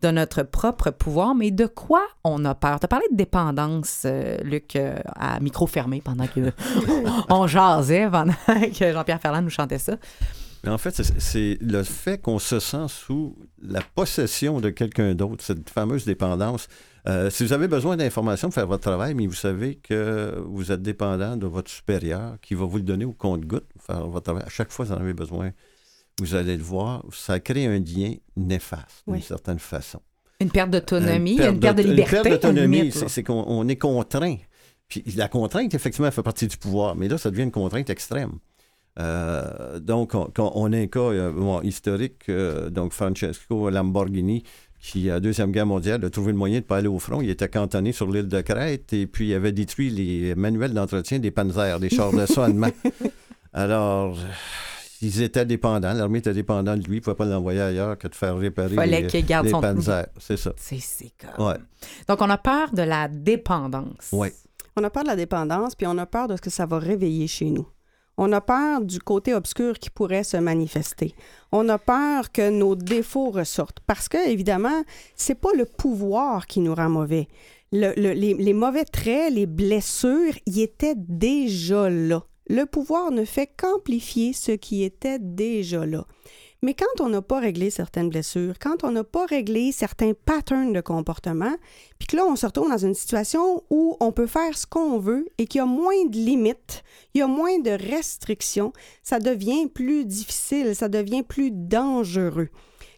[0.00, 2.80] de notre propre pouvoir, mais de quoi on a peur?
[2.80, 6.52] Tu as parlé de dépendance, euh, Luc, euh, à micro fermé pendant que
[7.28, 9.96] on jasait, pendant que Jean-Pierre Ferland nous chantait ça.
[10.64, 15.14] Mais en fait, c'est- c'est le fait qu'on se sent sous la possession de quelqu'un
[15.14, 16.68] d'autre, cette fameuse dépendance.
[17.08, 20.70] Euh, si vous avez besoin d'informations pour faire votre travail, mais vous savez que vous
[20.70, 24.24] êtes dépendant de votre supérieur qui va vous le donner au compte-goutte pour faire votre
[24.24, 24.44] travail.
[24.46, 25.50] À chaque fois que vous en avez besoin,
[26.20, 27.04] vous allez le voir.
[27.12, 30.00] Ça crée un lien néfaste d'une certaine façon.
[30.40, 32.16] Une perte d'autonomie, Une une perte de liberté.
[32.16, 34.36] Une perte d'autonomie, c'est qu'on on est contraint.
[34.88, 38.38] Puis la contrainte, effectivement, fait partie du pouvoir, mais là, ça devient une contrainte extrême.
[38.98, 44.42] Euh, donc, on, quand on a un cas euh, bon, historique, euh, donc Francesco Lamborghini,
[44.82, 46.98] qui, à la Deuxième Guerre mondiale, a trouvé le moyen de ne pas aller au
[46.98, 47.20] front.
[47.22, 51.18] Il était cantonné sur l'île de Crète et puis il avait détruit les manuels d'entretien
[51.20, 52.66] des panzers, des chars d'assaut allemands.
[53.52, 54.18] Alors,
[55.00, 55.92] ils étaient dépendants.
[55.92, 56.96] L'armée était dépendante de lui.
[56.96, 59.52] Il ne pouvait pas l'envoyer ailleurs que de faire réparer Fallait les, qu'il garde les
[59.52, 60.06] son- panzers.
[60.18, 60.52] C'est ça.
[60.56, 61.46] C'est c'est comme.
[61.46, 61.56] Ouais.
[62.08, 64.08] Donc, on a peur de la dépendance.
[64.12, 64.32] Ouais.
[64.76, 66.78] On a peur de la dépendance, puis on a peur de ce que ça va
[66.78, 67.66] réveiller chez nous.
[68.18, 71.14] On a peur du côté obscur qui pourrait se manifester.
[71.50, 73.80] On a peur que nos défauts ressortent.
[73.86, 74.82] Parce que, évidemment,
[75.16, 77.28] c'est pas le pouvoir qui nous rend mauvais.
[77.72, 82.22] Le- le- les, les mauvais traits, les blessures, y étaient déjà là.
[82.48, 86.04] Le pouvoir ne fait qu'amplifier ce qui était déjà là.
[86.64, 90.72] Mais quand on n'a pas réglé certaines blessures, quand on n'a pas réglé certains patterns
[90.72, 91.56] de comportement,
[91.98, 95.00] puis que là, on se retrouve dans une situation où on peut faire ce qu'on
[95.00, 98.72] veut et qu'il y a moins de limites, il y a moins de restrictions,
[99.02, 102.48] ça devient plus difficile, ça devient plus dangereux.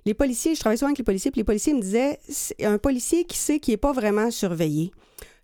[0.05, 2.19] Les policiers, je travaille souvent avec les policiers, puis les policiers me disaient,
[2.61, 4.93] un policier qui sait qu'il n'est pas vraiment surveillé,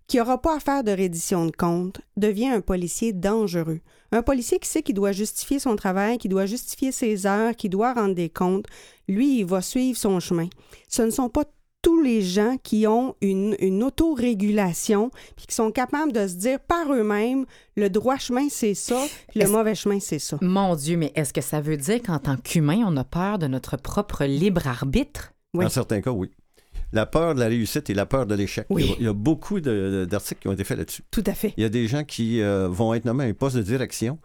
[0.05, 3.79] qui n'aura pas à faire de reddition de compte, devient un policier dangereux.
[4.11, 7.69] Un policier qui sait qu'il doit justifier son travail, qui doit justifier ses heures, qui
[7.69, 8.65] doit rendre des comptes,
[9.07, 10.47] lui, il va suivre son chemin.
[10.87, 11.45] Ce ne sont pas
[11.81, 16.59] tous les gens qui ont une, une autorégulation, puis qui sont capables de se dire
[16.59, 17.45] par eux-mêmes,
[17.75, 20.37] le droit chemin, c'est ça, puis le mauvais chemin, c'est ça.
[20.41, 23.47] Mon Dieu, mais est-ce que ça veut dire qu'en tant qu'humain, on a peur de
[23.47, 25.33] notre propre libre arbitre?
[25.53, 25.65] Oui.
[25.65, 26.29] Dans certains cas, oui.
[26.93, 28.65] La peur de la réussite et la peur de l'échec.
[28.69, 28.95] Oui.
[28.99, 31.03] Il y a- beaucoup d'articles qui ont été faits là-dessus.
[31.11, 31.53] Tout à fait.
[31.57, 34.17] Il y a des gens qui euh, vont être nommés à un poste de direction,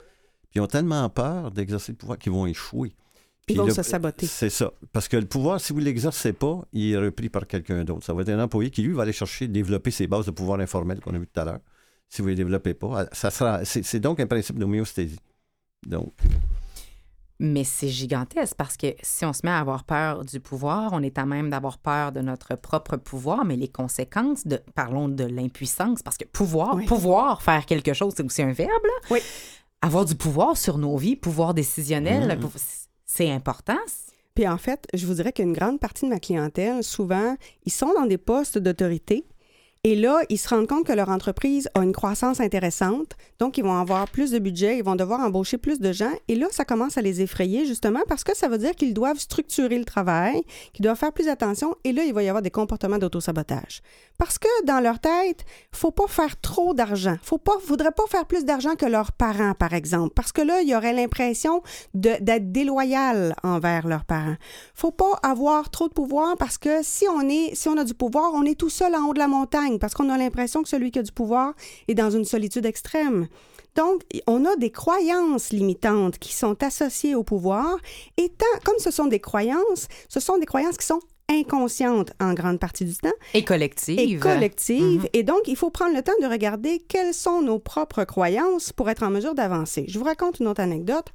[0.50, 2.92] puis ils ont tellement peur d'exercer le pouvoir qu'ils vont échouer.
[3.48, 4.26] Ils Puis vont le- se saboter.
[4.26, 4.72] C'est ça.
[4.92, 8.04] Parce que le pouvoir, si vous ne l'exercez pas, il est repris par quelqu'un d'autre.
[8.04, 10.58] Ça va être un employé qui, lui, va aller chercher, développer ses bases de pouvoir
[10.58, 11.60] informel qu'on a vu tout à l'heure.
[12.08, 13.64] Si vous ne les développez pas, ça sera.
[13.64, 15.20] C'est c'est donc un principe d'homéosthésie.
[15.86, 16.12] Donc,
[17.38, 21.02] Mais c'est gigantesque parce que si on se met à avoir peur du pouvoir, on
[21.02, 25.24] est à même d'avoir peur de notre propre pouvoir, mais les conséquences de, parlons de
[25.24, 26.86] l'impuissance, parce que pouvoir, Oui.
[26.86, 29.08] pouvoir faire quelque chose, c'est aussi un verbe, là.
[29.10, 29.18] Oui.
[29.82, 32.48] Avoir du pouvoir sur nos vies, pouvoir décisionnel, pou-
[33.04, 33.76] c'est important.
[34.34, 37.92] Puis en fait, je vous dirais qu'une grande partie de ma clientèle, souvent, ils sont
[37.94, 39.26] dans des postes d'autorité.
[39.86, 43.62] Et là, ils se rendent compte que leur entreprise a une croissance intéressante, donc ils
[43.62, 46.10] vont avoir plus de budget, ils vont devoir embaucher plus de gens.
[46.26, 49.20] Et là, ça commence à les effrayer justement parce que ça veut dire qu'ils doivent
[49.20, 51.76] structurer le travail, qu'ils doivent faire plus attention.
[51.84, 53.80] Et là, il va y avoir des comportements d'autosabotage.
[54.18, 57.16] Parce que dans leur tête, faut pas faire trop d'argent.
[57.22, 60.62] Faut pas, faudrait pas faire plus d'argent que leurs parents, par exemple, parce que là,
[60.62, 61.62] il y aurait l'impression
[61.94, 64.36] d'être déloyal envers leurs parents.
[64.74, 67.94] Faut pas avoir trop de pouvoir parce que si on est, si on a du
[67.94, 70.68] pouvoir, on est tout seul en haut de la montagne parce qu'on a l'impression que
[70.68, 71.54] celui qui a du pouvoir
[71.88, 73.28] est dans une solitude extrême.
[73.74, 77.76] Donc, on a des croyances limitantes qui sont associées au pouvoir
[78.16, 82.34] et tant, comme ce sont des croyances, ce sont des croyances qui sont inconscientes en
[82.34, 83.98] grande partie du temps Et collective.
[83.98, 85.02] et collective.
[85.02, 85.08] Mhm.
[85.12, 88.88] Et donc, il faut prendre le temps de regarder quelles sont nos propres croyances pour
[88.90, 89.84] être en mesure d'avancer.
[89.88, 91.06] Je vous raconte une autre anecdote.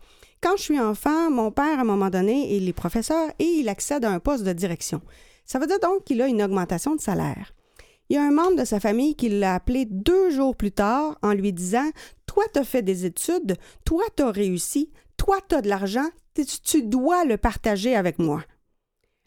[0.41, 3.69] Quand je suis enfant, mon père, à un moment donné, il est professeur et il
[3.69, 5.02] accède à un poste de direction.
[5.45, 7.54] Ça veut dire donc qu'il a une augmentation de salaire.
[8.10, 11.17] Il y a un membre de sa famille qui l'a appelé deux jours plus tard
[11.21, 11.89] en lui disant
[12.26, 16.08] Toi, tu as fait des études, toi, tu as réussi, toi, tu as de l'argent,
[16.65, 18.43] tu dois le partager avec moi.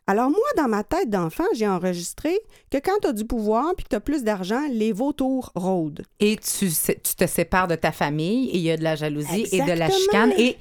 [0.06, 2.38] Alors moi, dans ma tête d'enfant, j'ai enregistré
[2.70, 6.02] que quand tu as du pouvoir puis que tu as plus d'argent, les vautours rôdent.
[6.20, 8.96] Et tu, sais- tu te sépares de ta famille et il y a de la
[8.96, 10.56] jalousie et de la chicane et,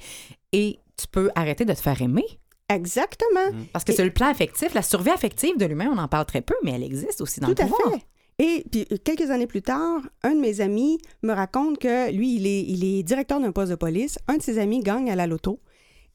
[0.52, 2.24] et tu peux arrêter de te faire aimer.
[2.70, 3.50] Exactement.
[3.72, 6.24] Parce que Et- sur le plan affectif, la survie affective de l'humain, on en parle
[6.26, 7.92] très peu, mais elle existe aussi dans Tout le à pouvoir.
[7.92, 8.04] fait.
[8.38, 12.46] Et puis, quelques années plus tard, un de mes amis me raconte que lui, il
[12.46, 14.18] est, il est directeur d'un poste de police.
[14.26, 15.60] Un de ses amis gagne à la loto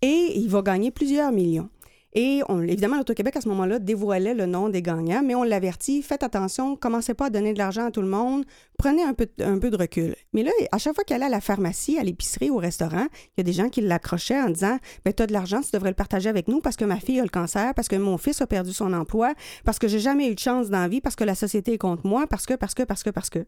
[0.02, 1.70] et il va gagner plusieurs millions.
[2.14, 6.24] Et évidemment, l'Auto-Québec, à ce moment-là, dévoilait le nom des gagnants, mais on l'avertit, faites
[6.24, 8.46] attention, commencez pas à donner de l'argent à tout le monde,
[8.80, 10.16] prenez un peu, de- recul.
[10.34, 13.40] Mais là, à chaque fois qu'elle allait à la pharmacie, à l'épicerie, au restaurant, il
[13.40, 15.90] y a des gens qui l'accrochaient en disant, ben, tu as de l'argent, tu devrais
[15.90, 18.42] le partager avec nous parce que ma fille a le cancer, parce que mon fils
[18.42, 21.16] a perdu son emploi, parce que j'ai jamais eu de chance dans la vie, parce
[21.16, 23.46] que la société est contre moi, parce que, parce que, parce que, parce que.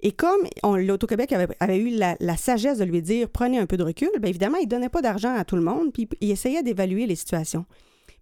[0.00, 3.76] Et comme l'Auto-Québec avait, avait eu la, la sagesse de lui dire prenez un peu
[3.76, 6.30] de recul, bien évidemment, il ne donnait pas d'argent à tout le monde, puis il
[6.30, 7.66] essayait d'évaluer les situations.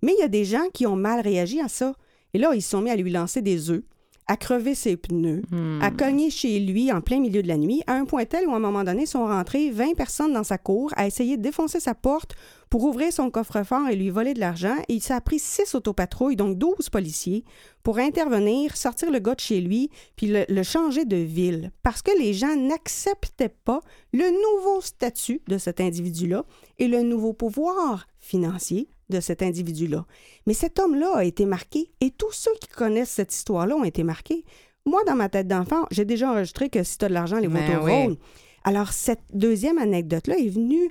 [0.03, 1.95] Mais il y a des gens qui ont mal réagi à ça.
[2.35, 3.83] Et là, ils se sont mis à lui lancer des œufs,
[4.29, 5.81] à crever ses pneus, Hmm.
[5.81, 8.53] à cogner chez lui en plein milieu de la nuit, à un point tel où,
[8.53, 11.79] à un moment donné, sont rentrées 20 personnes dans sa cour à essayer de défoncer
[11.79, 12.35] sa porte
[12.69, 14.75] pour ouvrir son coffre-fort et lui voler de l'argent.
[14.89, 17.45] Et ça a pris six autopatrouilles, donc 12 policiers,
[17.85, 21.71] pour intervenir, sortir le gars de chez lui, puis le, le changer de ville.
[21.85, 23.81] Parce que les gens n'acceptaient pas
[24.13, 26.45] le nouveau statut de cet individu-là
[26.81, 30.05] et le nouveau pouvoir financier de cet individu-là.
[30.47, 34.03] Mais cet homme-là a été marqué et tous ceux qui connaissent cette histoire-là ont été
[34.03, 34.45] marqués.
[34.85, 37.49] Moi, dans ma tête d'enfant, j'ai déjà enregistré que si tu as de l'argent, les
[37.49, 37.93] Ben vautours oui.
[37.93, 38.16] rôdent.
[38.64, 40.91] Alors, cette deuxième anecdote-là est venue,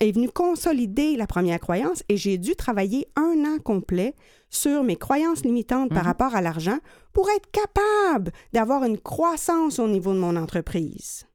[0.00, 4.14] est venue consolider la première croyance et j'ai dû travailler un an complet
[4.50, 6.06] sur mes croyances limitantes par Mhm.
[6.08, 6.78] rapport à l'argent
[7.12, 11.26] pour être capable d'avoir une croissance au niveau de mon entreprise.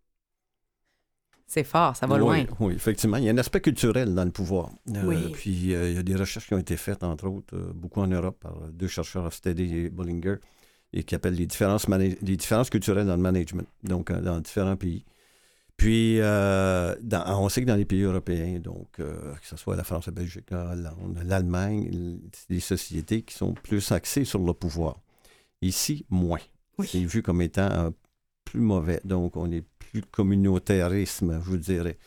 [1.49, 2.45] C'est fort, ça va oui, loin.
[2.59, 3.15] Oui, effectivement.
[3.17, 4.69] Il y a un aspect culturel dans le pouvoir.
[4.93, 5.31] Euh, Oui.
[5.31, 8.01] Puis euh, il y a des recherches qui ont été faites, entre autres, euh, beaucoup
[8.01, 10.35] en Europe, par deux chercheurs, Hofstede et Bollinger,
[10.91, 12.37] et qui appellent les différences, les
[12.69, 15.05] culturelles dans le management, donc dans différents pays.
[15.77, 16.17] Puis,
[17.01, 19.05] dans- on sait que dans les pays européens, donc, que
[19.43, 23.53] ce soit la France, la Belgique, la Hollande, l'Allemagne, l- c'est des sociétés qui sont
[23.53, 24.99] plus axées sur le pouvoir.
[25.61, 26.39] Ici, moins.
[26.79, 26.87] Oui.
[26.91, 27.93] C'est vu comme étant
[28.43, 28.99] plus mauvais.
[29.05, 31.97] Donc, on est plus communautarisme, je vous dirais.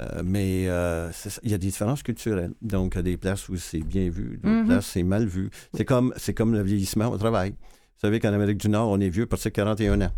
[0.00, 1.10] Euh, mais euh,
[1.42, 2.52] il y a des différences culturelles.
[2.62, 4.66] Donc, il y a des places où c'est bien vu, d'autres Mhm.
[4.66, 5.50] places c'est mal vu.
[5.74, 7.50] C'est comme, c'est comme le vieillissement au travail.
[7.50, 10.12] Vous savez qu'en Amérique du Nord, on est vieux parce que 41 ans.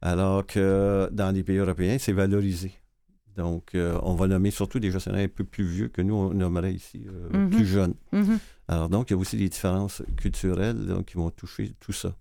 [0.00, 2.72] Alors que dans les pays européens, c'est valorisé.
[3.36, 6.34] Donc, euh, on va nommer surtout des gestionnaires un peu plus vieux que nous, on
[6.34, 7.50] nommerait ici euh, Mhm.
[7.50, 7.94] plus jeunes.
[8.12, 8.38] Mhm.
[8.68, 12.14] Alors, donc, il y a aussi des différences culturelles donc, qui vont toucher tout ça.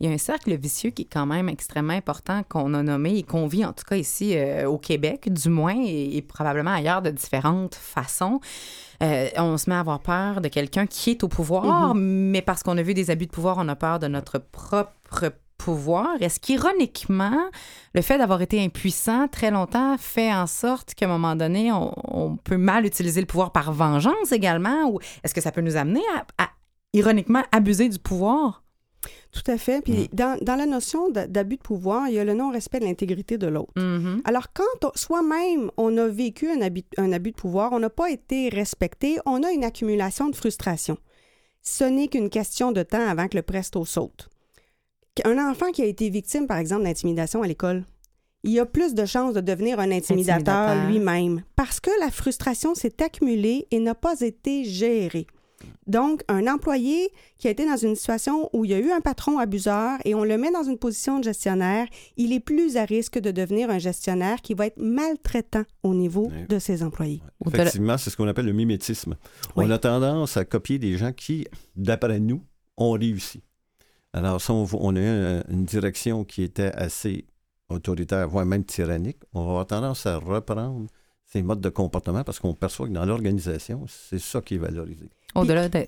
[0.00, 3.16] Il y a un cercle vicieux qui est quand même extrêmement important qu'on a nommé
[3.18, 6.72] et qu'on vit en tout cas ici euh, au Québec, du moins, et, et probablement
[6.72, 8.40] ailleurs de différentes façons.
[9.02, 12.62] Euh, on se met à avoir peur de quelqu'un qui est au pouvoir, mais parce
[12.62, 16.08] qu'on a vu des abus de pouvoir, on a peur de notre propre pouvoir.
[16.20, 17.38] Est-ce qu'ironiquement,
[17.94, 21.94] le fait d'avoir été impuissant très longtemps fait en sorte qu'à un moment donné, on,
[22.04, 24.90] on peut mal utiliser le pouvoir par vengeance également?
[24.90, 26.48] Ou est-ce que ça peut nous amener à, à,
[26.92, 28.63] ironiquement, abuser du pouvoir?
[29.34, 29.82] Tout à fait.
[29.82, 32.84] Puis dans, dans la notion d'a- d'abus de pouvoir, il y a le non-respect de
[32.84, 33.72] l'intégrité de l'autre.
[33.76, 34.22] Mhm.
[34.24, 38.10] Alors, quand soi-même on a vécu un abus, un abus de pouvoir, on n'a pas
[38.10, 40.96] été respecté, on a une accumulation de frustration.
[41.62, 44.28] Ce n'est qu'une question de temps avant que le presto saute.
[45.24, 47.84] Un enfant qui a été victime, par exemple, d'intimidation à l'école,
[48.44, 50.90] il a plus de chances de devenir un intimidateur, Intimidateur.
[50.90, 55.26] lui-même parce que la frustration s'est accumulée et n'a pas été gérée.
[55.86, 59.00] Donc, un employé qui a été dans une situation où il y a eu un
[59.00, 61.86] patron abuseur et on le met dans une position de gestionnaire,
[62.16, 66.30] il est plus à risque de devenir un gestionnaire qui va être maltraitant au niveau
[66.32, 66.46] Oui.
[66.48, 67.22] de ses employés.
[67.46, 69.16] Effectivement, c'est ce qu'on appelle le mimétisme.
[69.56, 69.64] Oui.
[69.66, 71.46] On a tendance à copier des gens qui,
[71.76, 72.42] d'après nous,
[72.76, 73.42] ont réussi.
[74.12, 77.26] Alors, si on, on a eu un- une direction qui était assez
[77.68, 80.86] autoritaire, voire même tyrannique, on va avoir tendance à reprendre
[81.26, 85.08] ces modes de comportement parce qu'on perçoit que dans l'organisation, c'est ça qui est valorisé.
[85.34, 85.86] Au-delà de.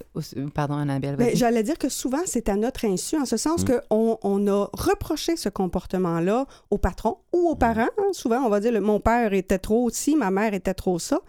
[0.54, 1.16] Pardon, Annabelle.
[1.16, 1.30] Ben.
[1.36, 3.80] J'allais dire que souvent, c'est à notre insu, en ce sens Mm.
[3.88, 7.88] qu'on on a reproché ce comportement-là au patron ou aux parents.
[7.98, 8.08] hein.
[8.12, 11.20] Souvent, on va dire le, mon père était trop ci, ma mère était trop ça.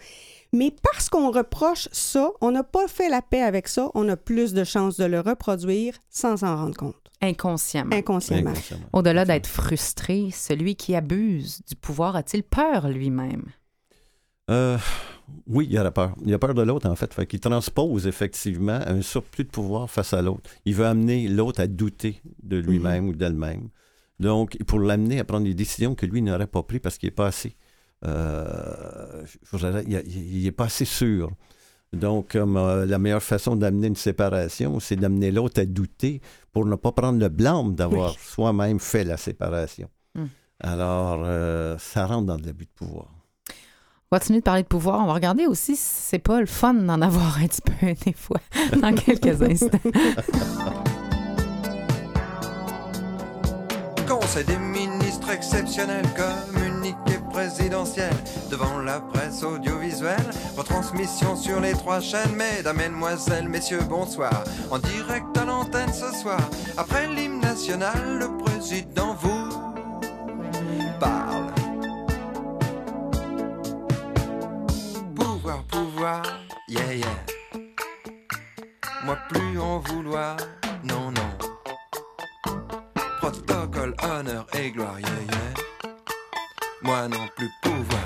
[0.53, 4.15] Mais parce qu'on reproche ça, on n'a pas fait la paix avec ça, on a
[4.15, 7.93] plus de chances de le reproduire sans s'en rendre compte, Inconsciemment.
[7.93, 8.51] inconsciemment.
[8.51, 8.86] Inconsciemment.
[8.93, 13.43] Au-delà d'être frustré, celui qui abuse du pouvoir a-t-il peur lui-même?
[14.49, 14.78] Euh,
[15.47, 16.15] oui, il a peur.
[16.25, 17.13] Il a peur de l'autre, en fait.
[17.13, 20.49] fait qu'il transpose effectivement un surplus de pouvoir face à l'autre.
[20.65, 23.69] Il veut amener l'autre à douter de lui-même ou d'elle-même.
[24.19, 27.15] Donc, pour l'amener à prendre des décisions que lui n'aurait pas prises parce qu'il n'est
[27.15, 27.55] pas assez.
[28.05, 29.23] euh,
[30.07, 31.32] il n'est pas assez sûr.
[31.93, 36.21] Donc, euh, la meilleure façon d'amener une séparation, c'est d'amener l'autre à douter
[36.51, 38.17] pour ne pas prendre le blâme d'avoir Oui.
[38.19, 39.89] soi-même fait la séparation.
[40.15, 40.25] Hmm.
[40.59, 43.07] Alors, euh, ça rentre dans l'abus de pouvoir.
[44.10, 45.01] On va continuer de parler de pouvoir.
[45.01, 48.14] On va regarder aussi si c'est pas le fun d'en avoir un petit peu des
[48.14, 48.39] fois
[48.82, 49.80] dans quelques instants.
[54.08, 58.14] Conseil des ministres exceptionnel, communiqué présidentiel
[58.49, 60.16] devant la presse audiovisuelle,
[60.55, 62.34] retransmission sur les trois chaînes.
[62.34, 64.45] Mesdames, Mesdemoiselles, Messieurs, bonsoir.
[64.72, 66.39] En direct à l'antenne ce soir,
[66.78, 69.49] après l'hymne national, le président vous
[70.97, 71.57] parle.
[75.64, 76.24] Pouvoir,
[76.70, 77.26] yeah, yeah.
[79.03, 80.38] Moi plus en vouloir,
[80.84, 81.47] non, non
[83.20, 85.64] protocole, honneur et gloire, yeah, yeah.
[86.82, 87.49] Moi non plus.
[87.62, 87.97] Pouvoir,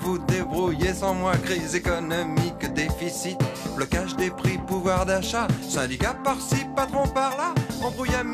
[0.00, 1.32] vous débrouiller sans moi.
[1.36, 3.38] Crise économique, déficit,
[3.76, 8.24] blocage des prix, pouvoir d'achat, syndicat par-ci, patron par-là, embrouille à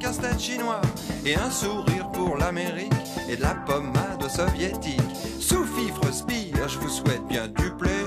[0.00, 0.80] casse-tête chinois,
[1.24, 2.92] et un sourire pour l'Amérique,
[3.28, 5.00] et de la pommade soviétique.
[5.38, 7.99] Sous fifre spire, je vous souhaite bien du plaisir.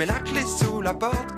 [0.00, 1.29] Je mets la clé sous la porte,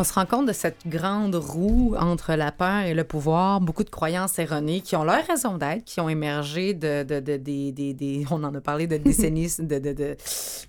[0.00, 3.84] On se rend compte de cette grande roue entre la peur et le pouvoir, beaucoup
[3.84, 8.24] de croyances erronées qui ont leur raison d'être, qui ont émergé de, de, de- des-
[8.30, 10.16] on en a parlé de décennies, de, de, de-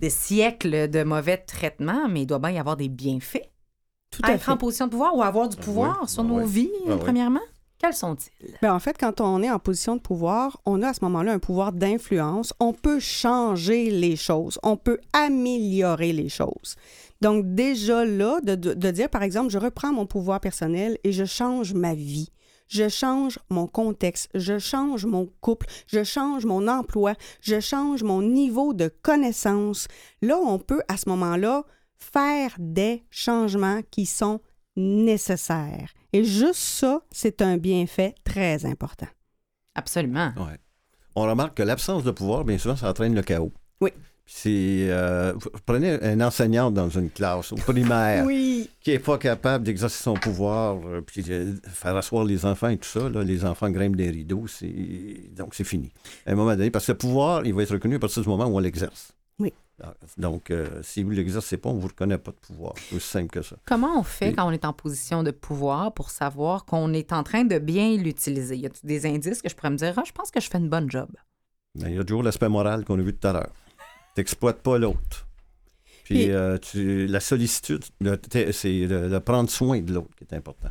[0.02, 3.50] des siècles de mauvais traitements, mais il doit bien y avoir des bienfaits
[4.12, 4.52] Tout à à être fait.
[4.52, 6.10] en position de pouvoir ou avoir du pouvoir oui.
[6.10, 7.00] sur Ah nos vies, Ah oui.
[7.00, 7.40] premièrement.
[7.80, 8.54] Quels sont-ils?
[8.62, 11.32] Ben, en fait, quand on est en position de pouvoir, on a à ce moment-là
[11.32, 12.54] un pouvoir d'influence.
[12.60, 14.60] On peut changer les choses.
[14.62, 16.76] On peut améliorer les choses.
[17.22, 21.12] Donc, déjà là, de, de- de dire, par exemple, je reprends mon pouvoir personnel et
[21.12, 22.30] je change ma vie.
[22.68, 28.22] Je change mon contexte, je change mon couple, je change mon emploi, je change mon
[28.22, 29.88] niveau de connaissance.
[30.22, 31.64] Là, on peut à ce moment-là
[31.98, 34.40] faire des changements qui sont
[34.78, 35.92] nécessaires.
[36.14, 39.08] Et juste ça, c'est un bienfait très important.
[39.76, 40.32] Absolument.
[40.38, 40.58] Ouais.
[41.16, 43.52] On remarque que l'absence de pouvoir, bien souvent, ça entraîne le chaos.
[43.82, 43.92] Oui.
[44.34, 48.70] C'est, euh, vous prenez un enseignant dans une classe au primaire Oui.
[48.80, 52.78] qui n'est pas capable d'exercer son pouvoir, euh, puis euh, faire asseoir les enfants et
[52.78, 53.10] tout ça.
[53.10, 55.30] là, les enfants grimpent des rideaux, c'est...
[55.36, 55.92] donc c'est fini.
[56.26, 58.30] À un moment donné, parce que le pouvoir, il va être reconnu à partir du
[58.30, 59.12] moment où on l'exerce.
[59.38, 59.52] Oui.
[60.18, 62.74] Donc, euh, si vous ne l'exercez pas, on ne vous reconnaît pas de pouvoir.
[62.78, 63.58] C'est aussi simple que ça.
[63.66, 67.24] Comment on fait quand on est en position de pouvoir pour savoir qu'on est en
[67.24, 68.56] train de bien l'utiliser?
[68.56, 70.58] Y a des indices que je pourrais me dire, ah, je pense que je fais
[70.58, 71.10] une bonne job?
[71.76, 73.52] Mais il y a toujours l'aspect moral qu'on a vu tout à l'heure.
[74.16, 75.28] Tu n'exploites pas l'autre.
[76.04, 77.84] Puis Puis- euh, tu- la sollicitude,
[78.52, 80.70] c'est de, de prendre soin de l'autre qui est important.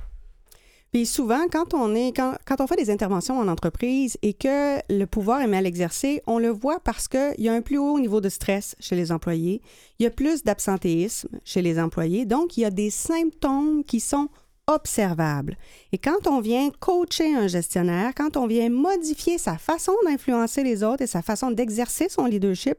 [0.92, 4.78] Puis souvent, quand on, est, quand, quand on fait des interventions en entreprise et que
[4.92, 8.00] le pouvoir est mal exercé, on le voit parce qu'il y a un plus haut
[8.00, 9.62] niveau de stress chez les employés,
[10.00, 14.00] il y a plus d'absentéisme chez les employés, donc il y a des symptômes qui
[14.00, 14.28] sont
[14.66, 15.56] observables.
[15.92, 20.82] Et quand on vient coacher un gestionnaire, quand on vient modifier sa façon d'influencer les
[20.82, 22.78] autres et sa façon d'exercer son leadership,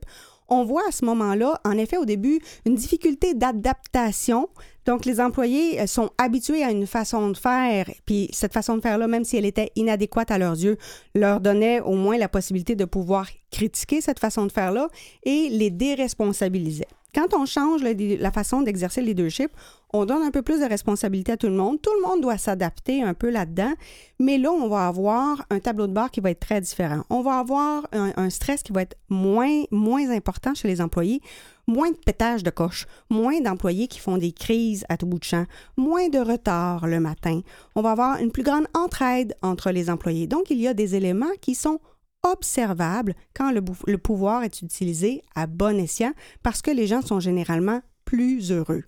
[0.52, 4.49] on voit à ce moment-là, en effet, au début, une difficulté d'adaptation.
[4.86, 8.82] Donc, les employés euh, sont habitués à une façon de faire, puis cette façon de
[8.82, 10.78] faire-là, même si elle était inadéquate à leurs yeux,
[11.16, 14.89] leur donnait au moins la possibilité de pouvoir critiquer cette façon de faire-là
[15.24, 16.88] et les déresponsabilisait.
[17.14, 19.52] Quand on change la façon d'exercer le leadership,
[19.94, 21.82] on donne un peu plus de responsabilité à tout le monde.
[21.82, 23.74] Tout le monde doit s'adapter un peu là-dedans,
[24.20, 27.04] mais là, on va avoir un tableau de bord qui va être très différent.
[27.10, 31.22] On va avoir un, stress qui va être moins, moins important chez les employés,
[31.68, 35.24] moins de pétage de coche, moins d'employés qui font des crises à tout bout de
[35.24, 35.46] champ,
[35.78, 37.42] moins de retard le matin.
[37.76, 40.28] On va avoir une plus grande entraide entre les employés.
[40.28, 41.80] Donc, il y a des éléments qui sont
[42.24, 46.14] observables quand le pouvoir est utilisé à bon escient
[46.44, 48.84] parce que les gens sont généralement plus heureux.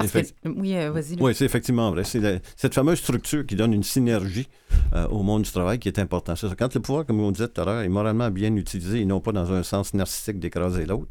[0.00, 1.16] Que- Effect- oui, euh, vas-y.
[1.20, 2.04] Oui, c'est effectivement vrai.
[2.04, 4.48] C'est la- cette fameuse structure qui donne une synergie
[4.94, 6.38] euh, au monde du travail qui est importante.
[6.38, 6.54] C'est ça.
[6.56, 9.20] Quand le pouvoir, comme on disait tout à l'heure, est moralement bien utilisé et non
[9.20, 11.10] pas dans un sens narcissique d'écraser l'autre,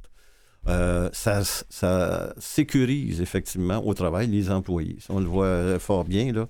[0.68, 4.98] euh, ça, ça sécurise effectivement au travail les employés.
[5.10, 6.32] On le voit euh, fort bien.
[6.34, 6.48] Là.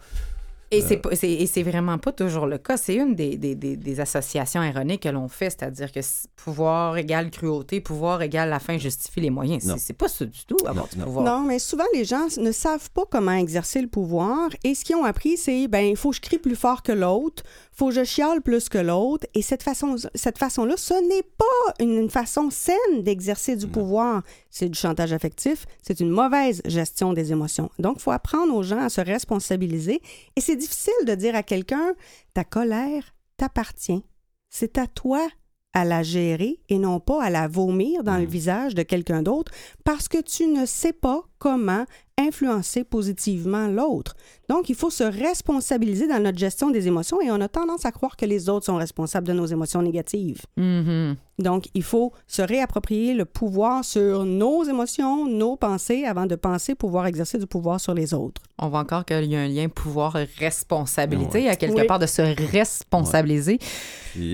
[0.72, 2.78] Et c'est pas- c'est et c'est vraiment pas toujours le cas.
[2.78, 6.00] C'est une des, des, des, des associations erronées que l'on fait, c'est-à-dire que
[6.36, 9.66] pouvoir égale cruauté, pouvoir égale la fin justifie les moyens.
[9.66, 9.74] Non.
[9.76, 11.06] C'est c'est pas ça du tout, avoir Non, du non.
[11.06, 11.26] pouvoir.
[11.26, 14.96] Non, mais souvent, les gens ne savent pas comment exercer le pouvoir et ce qu'ils
[14.96, 17.44] ont appris, c'est ben il faut que je crie plus fort que l'autre,
[17.80, 19.26] faut que je chiale plus que l'autre.
[19.34, 24.22] Et cette façon, cette façon-là, ce n'est pas une, une façon saine d'exercer du pouvoir.
[24.50, 27.70] C'est du chantage affectif, c'est une mauvaise gestion des émotions.
[27.80, 30.02] Donc, il faut apprendre aux gens à se responsabiliser.
[30.36, 31.94] Et c'est difficile de dire à quelqu'un
[32.34, 34.04] ta colère t'appartient.
[34.50, 35.26] C'est à toi
[35.72, 39.54] à la gérer et non pas à la vomir dans le visage de quelqu'un d'autre
[39.86, 41.86] parce que tu ne sais pas comment
[42.18, 44.14] influencer positivement l'autre.
[44.50, 47.92] Donc, il faut se responsabiliser dans notre gestion des émotions et on a tendance à
[47.94, 50.42] croire que les autres sont responsables de nos émotions négatives.
[50.58, 51.16] Mhm.
[51.38, 56.76] Donc, il faut se réapproprier le pouvoir sur nos émotions, nos pensées, avant de penser
[56.76, 58.42] pouvoir exercer du pouvoir sur les autres.
[58.58, 61.38] On voit encore qu'il y a un lien pouvoir-responsabilité.
[61.38, 61.44] Ouais.
[61.44, 61.88] Il y a quelque Oui.
[61.88, 62.22] part de se
[62.52, 63.60] responsabiliser.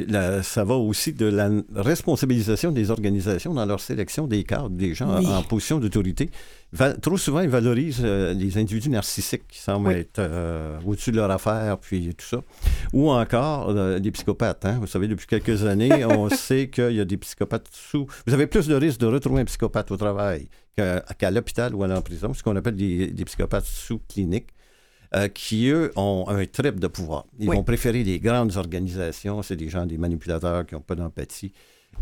[0.08, 4.95] Là, ça va aussi de la responsabilisation des organisations dans leur sélection des cadres, des
[4.95, 5.28] gens Oui.
[5.28, 6.32] en position d'autorité.
[7.01, 9.93] Trop souvent, ils valorisent euh, les individus narcissiques qui semblent Oui.
[9.95, 12.41] être euh, au-dessus de leur affaire, puis tout ça.
[12.91, 14.65] Ou encore euh, des psychopathes.
[14.65, 14.78] hein.
[14.82, 18.07] Vous savez, depuis quelques années, on sait qu'il y a des psychopathes sous...
[18.28, 21.88] Vous avez plus de risques de retrouver un psychopathe au travail qu'à l'hôpital ou à
[21.88, 24.49] la prison, ce qu'on appelle des, des psychopathes sous-cliniques.
[25.15, 27.26] euh, qui, eux, ont un trip de pouvoir.
[27.39, 27.55] Ils Oui.
[27.55, 31.53] vont préférer les grandes organisations, c'est des gens, des manipulateurs qui n'ont pas d'empathie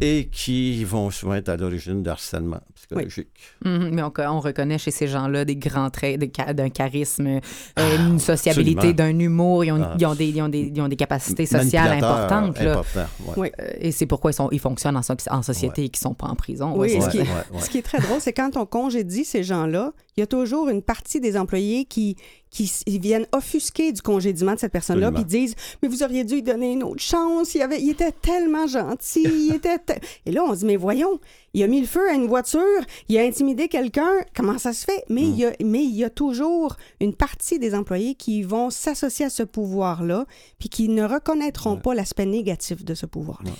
[0.02, 3.30] et qui vont souvent être à l'origine d'harcèlement psychologique.
[3.64, 3.90] Mhm.
[3.94, 8.20] Mais on, on reconnaît chez ces gens-là des grands traits de d'un charisme, euh, une
[8.20, 9.64] sociabilité, d'un humour.
[9.64, 9.96] Ils ont, Ah.
[10.00, 12.60] ils, ont des, ils, ont des, ils ont des capacités sociales importantes.
[12.60, 12.72] Là.
[12.72, 13.34] importants, ouais.
[13.38, 13.52] Oui.
[13.60, 16.10] Euh, Et c'est pourquoi ils, sont, ils fonctionnent en, so- en société et qu'ils ne
[16.10, 16.72] sont pas en prison.
[16.74, 17.62] Oui, Ouais, et c'est ce, qui Ouais, est, ouais, ouais.
[17.62, 20.70] ce qui est très drôle, c'est quand on congédie ces gens-là, il y a toujours
[20.70, 22.16] une partie des employés qui,
[22.52, 26.44] qui viennent offusquer du congédiement de cette personne-là, puis disent Mais vous auriez dû lui
[26.44, 29.80] donner une autre chance, il, avait, il était tellement gentil, il était.
[29.80, 29.94] te-
[30.26, 31.20] Et là, on se dit Mais voyons,
[31.56, 32.62] il a mis le feu à une voiture,
[33.10, 36.04] il a intimidé quelqu'un, comment ça se fait mais, il y a, mais il y
[36.04, 40.26] a toujours une partie des employés qui vont s'associer à ce pouvoir-là,
[40.60, 43.52] puis qui ne reconnaîtront pas l'aspect négatif de ce pouvoir-là.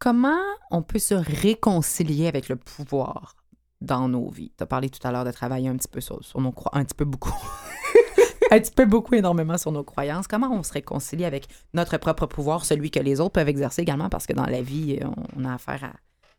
[0.00, 0.40] Comment
[0.70, 3.36] on peut se réconcilier avec le pouvoir?
[3.80, 4.52] Dans nos vies?
[4.56, 6.80] Tu as parlé tout à l'heure de travailler un petit peu sur, sur nos croyances,
[6.80, 7.32] un petit peu beaucoup.
[8.50, 10.26] un petit peu beaucoup, énormément sur nos croyances.
[10.26, 14.08] Comment on se réconcilie avec notre propre pouvoir, celui que les autres peuvent exercer également,
[14.08, 14.98] parce que dans la vie,
[15.36, 15.92] on a affaire à-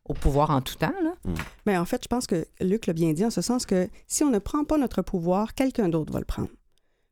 [0.05, 0.93] au pouvoir en tout temps.
[1.03, 1.13] Là.
[1.65, 4.23] Mais en fait, je pense que Luc l'a bien dit en ce sens que si
[4.23, 6.49] on ne prend pas notre pouvoir, quelqu'un d'autre va le prendre.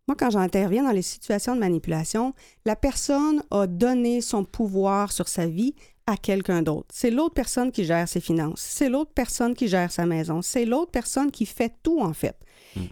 [0.07, 2.33] Moi, quand j'interviens dans les situations de manipulation,
[2.65, 5.75] la personne a donné son pouvoir sur sa vie
[6.09, 6.87] à quelqu'un d'autre.
[6.91, 10.65] C'est l'autre personne qui gère ses finances, c'est l'autre personne qui gère sa maison, c'est
[10.65, 12.35] l'autre personne qui fait tout en fait.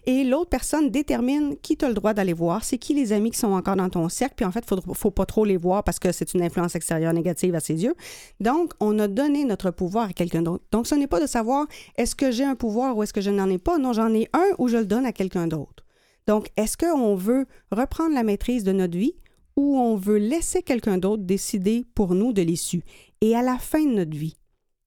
[0.06, 3.32] Et l'autre personne détermine qui tu as le droit d'aller voir, c'est qui les amis
[3.32, 5.58] qui sont encore dans ton cercle, puis en fait, il ne faut pas trop les
[5.58, 7.96] voir parce que c'est une influence extérieure négative à ses yeux.
[8.40, 10.64] Donc, on a donné notre pouvoir à quelqu'un d'autre.
[10.72, 13.30] Donc, ce n'est pas de savoir est-ce que j'ai un pouvoir ou est-ce que je
[13.30, 13.78] n'en ai pas?
[13.78, 15.84] Non, j'en ai un ou je le donne à quelqu'un d'autre.
[16.26, 19.16] Donc, est-ce qu'on veut reprendre la maîtrise de notre vie
[19.56, 22.84] ou on veut laisser quelqu'un d'autre décider pour nous de l'issue?
[23.22, 24.38] Et à la fin de notre vie,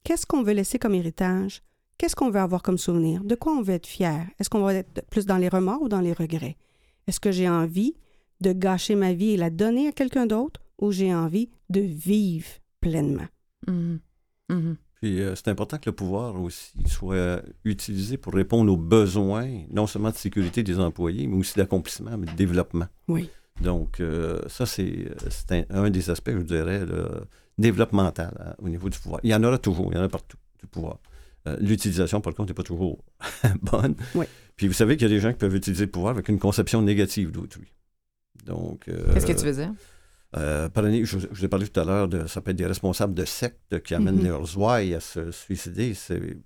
[0.05, 1.63] qu'est-ce qu'on veut laisser comme héritage?
[1.99, 3.25] Qu'est-ce qu'on veut avoir comme souvenir?
[3.25, 4.27] De quoi on veut être fier?
[4.39, 6.57] Est-ce qu'on va être plus dans les remords ou dans les regrets?
[7.07, 7.95] Est-ce que j'ai envie
[8.41, 12.47] de gâcher ma vie et la donner à quelqu'un d'autre ou j'ai envie de vivre
[12.81, 13.27] pleinement?
[13.67, 14.01] Mhm.
[14.49, 14.77] Mhm.
[15.03, 19.87] Puis euh, c'est important que le pouvoir aussi soit utilisé pour répondre aux besoins, non
[19.87, 22.87] seulement de sécurité des employés, mais aussi d'accomplissement, mais de développement.
[23.09, 23.29] Oui.
[23.61, 27.25] Donc, euh, ça, c'est c'est un, un des aspects, je dirais, le
[27.59, 29.21] développemental hein, au niveau du pouvoir.
[29.25, 30.99] Il y en aura toujours, il y en a partout, du pouvoir.
[31.47, 33.03] Euh, L'utilisation, par contre, n'est pas toujours
[33.63, 33.95] bonne.
[34.15, 34.27] Oui.
[34.57, 36.39] Puis vous savez qu'il y a des gens qui peuvent utiliser le pouvoir avec une
[36.39, 37.73] conception négative d'autrui.
[38.45, 39.73] Donc, euh, Qu'est-ce que tu veux dire?
[40.37, 42.57] euh, par année, je, je vous ai parlé tout à l'heure de ça peut être
[42.57, 44.25] des responsables de sectes qui amènent Mhm.
[44.29, 45.95] leurs ouailles à se suicider.
[45.95, 46.39] C'est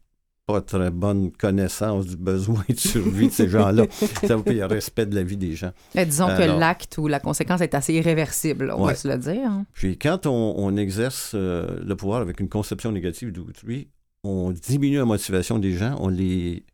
[0.47, 3.87] pas très bonne connaissance du besoin de survie de ces gens-là.
[4.27, 5.73] Ça veut dire respect de la vie des gens.
[5.95, 9.47] Disons que l'acte ou la conséquence est assez irréversible, on va se le dire.
[9.51, 9.67] hein.
[9.73, 13.89] Puis quand on, on exerce euh, le pouvoir avec une conception négative d'autrui,
[14.23, 16.65] on diminue la motivation des gens, on les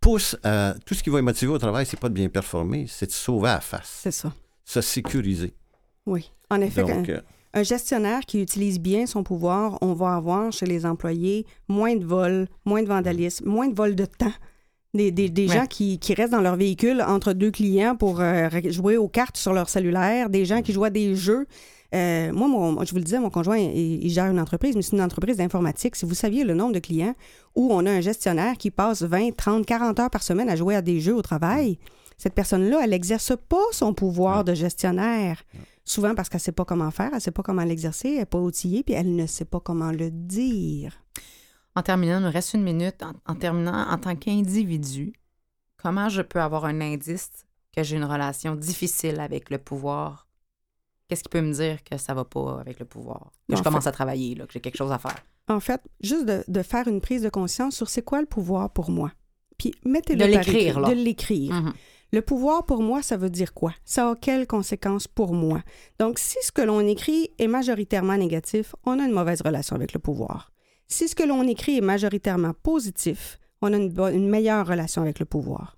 [0.00, 0.74] pousse à...
[0.86, 3.12] Tout ce qui va les motiver au travail, c'est pas de bien performer, c'est de
[3.12, 4.32] sauver à la face, C'est ça.
[4.64, 5.54] se sécuriser.
[6.06, 6.30] Oui.
[6.50, 7.20] En effet, quand- euh,
[7.54, 12.04] Un gestionnaire qui utilise bien son pouvoir, on va avoir chez les employés moins de
[12.04, 14.32] vols, moins de vandalisme, moins de vols de temps.
[14.94, 15.54] Des, des- des Ouais.
[15.54, 19.36] gens qui, qui restent dans leur véhicule entre deux clients pour euh, jouer aux cartes
[19.36, 21.46] sur leur cellulaire, des gens qui jouent à des jeux.
[21.94, 24.82] Euh, moi, mon- je vous le disais, mon conjoint, il, il gère une entreprise, mais
[24.82, 25.94] c'est une entreprise d'informatique.
[25.96, 27.14] Si vous saviez le nombre de clients
[27.54, 30.74] où on a un gestionnaire qui passe 20, 30, 40 heures par semaine à jouer
[30.74, 31.78] à des jeux au travail,
[32.20, 35.44] Cette personne-là, elle n'exerce pas son pouvoir de gestionnaire.
[35.88, 38.18] Souvent parce qu'elle ne sait pas comment faire, elle ne sait pas comment l'exercer, elle
[38.18, 40.92] n'est pas outillée, puis elle ne sait pas comment le dire.
[41.74, 43.02] En terminant, il nous reste une minute.
[43.02, 45.14] En, en terminant, en tant qu'individu,
[45.78, 47.30] comment je peux avoir un indice
[47.74, 50.26] que j'ai une relation difficile avec le pouvoir?
[51.08, 53.32] Qu'est-ce qui peut me dire que ça va pas avec le pouvoir?
[53.48, 55.16] Que En je commence à travailler, là, que j'ai quelque chose à faire.
[55.48, 58.70] En fait, juste de, de faire une prise de conscience sur c'est quoi le pouvoir
[58.70, 59.10] pour moi.
[59.56, 60.82] Puis mettez-le De l'écrire.
[60.82, 61.54] De l'écrire.
[61.54, 61.72] Mhm.
[62.10, 63.74] Le pouvoir pour moi, ça veut dire quoi?
[63.84, 65.62] Ça a quelles conséquences pour moi?
[65.98, 69.92] Donc, si ce que l'on écrit est majoritairement négatif, on a une mauvaise relation avec
[69.92, 70.50] le pouvoir.
[70.86, 75.26] Si ce que l'on écrit est majoritairement positif, on a une, meilleure relation avec le
[75.26, 75.76] pouvoir.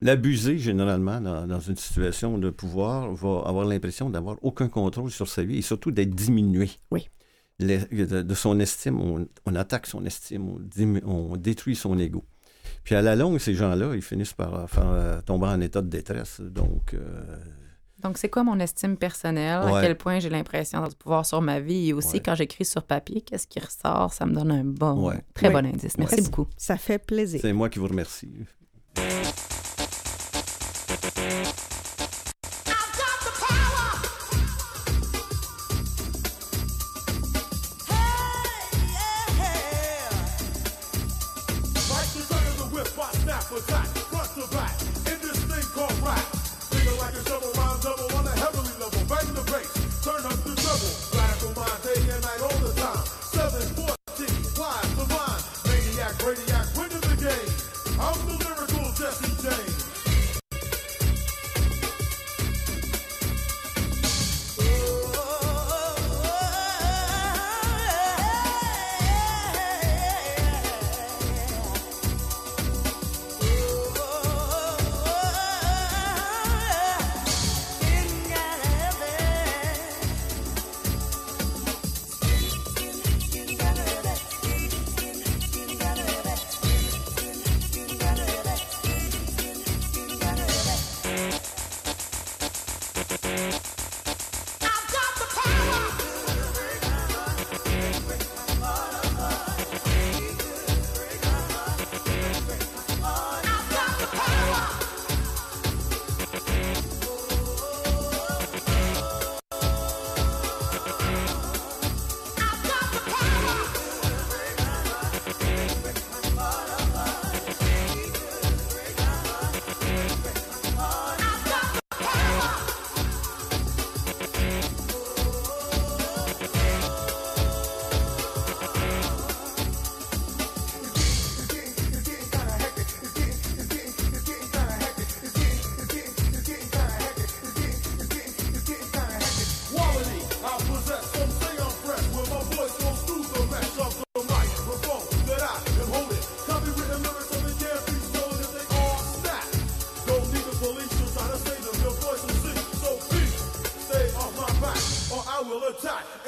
[0.00, 5.28] L'abuser, généralement, dans, dans une situation de pouvoir, va avoir l'impression d'avoir aucun contrôle sur
[5.28, 6.70] sa vie et surtout d'être diminué.
[6.90, 7.08] Oui.
[7.58, 10.58] Les- de, de son estime, on, on attaque son estime,
[11.04, 12.24] on, on détruit son ego.
[12.88, 15.82] Puis à la longue, ces gens-là, ils finissent par euh, faire, euh, tomber en état
[15.82, 16.40] de détresse.
[16.40, 17.36] Donc, euh,
[18.02, 19.60] Donc, c'est quoi mon estime personnelle?
[19.62, 21.90] À quel point j'ai l'impression d'avoir du pouvoir sur ma vie?
[21.90, 22.20] Et aussi, Ouais.
[22.24, 24.14] quand j'écris sur papier, qu'est-ce qui ressort?
[24.14, 25.22] Ça me donne un bon, Ouais.
[25.34, 25.52] très Ouais.
[25.52, 25.98] bon indice.
[25.98, 26.22] Merci Ouais.
[26.22, 26.46] beaucoup.
[26.56, 27.40] Ça fait plaisir.
[27.42, 28.30] c'est moi qui vous remercie.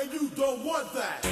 [0.01, 1.26] And you don't want that.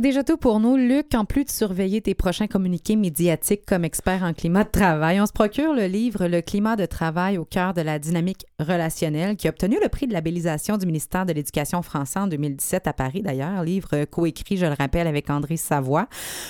[0.00, 0.78] Déjà tout pour nous.
[0.78, 5.20] Luc, en plus de surveiller tes prochains communiqués médiatiques comme expert en climat de travail,
[5.20, 9.36] on se procure le livre Le climat de travail au cœur de la dynamique relationnelle
[9.36, 12.94] qui a obtenu le prix de labellisation du ministère de l'Éducation français en 2017 à
[12.94, 13.62] Paris d'ailleurs.
[13.62, 16.08] Livre coécrit, je le rappelle, avec André Savoie.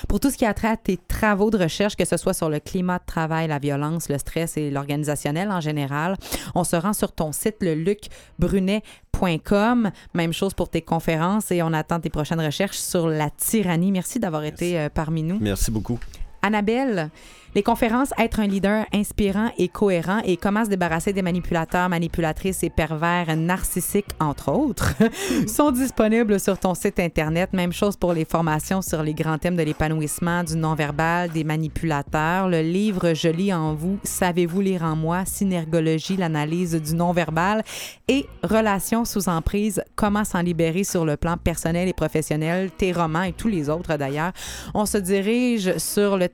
[0.09, 2.51] Pour tout ce qui a trait à tes travaux de recherche, que ce soit sur
[2.51, 6.14] le climat de travail, la violence, le stress et l'organisationnel en général,
[6.55, 9.90] on se rend sur ton site, le lucbrunet.com.
[10.14, 13.91] Même chose pour tes conférences et on attend tes prochaines recherches sur la tyrannie.
[13.91, 15.38] Merci d'avoir été euh, parmi nous.
[15.41, 15.99] Merci beaucoup.
[16.43, 17.11] Annabelle,
[17.55, 22.62] les conférences Être un leader inspirant et cohérent et comment se débarrasser des manipulateurs, manipulatrices
[22.62, 24.94] et pervers narcissiques, entre autres,
[25.46, 27.53] sont disponibles sur ton site Internet.
[27.53, 32.48] Même chose pour les formations sur les grands thèmes de l'épanouissement, du non-verbal, des manipulateurs.
[32.48, 37.62] Le livre Je lis en vous, Savez-vous lire en moi, Synergologie, l'analyse du non-verbal
[38.09, 43.22] et Relations sous emprise, comment s'en libérer sur le plan personnel et professionnel, tes romans
[43.22, 44.32] et tous les autres d'ailleurs.
[44.74, 46.28] On se dirige sur le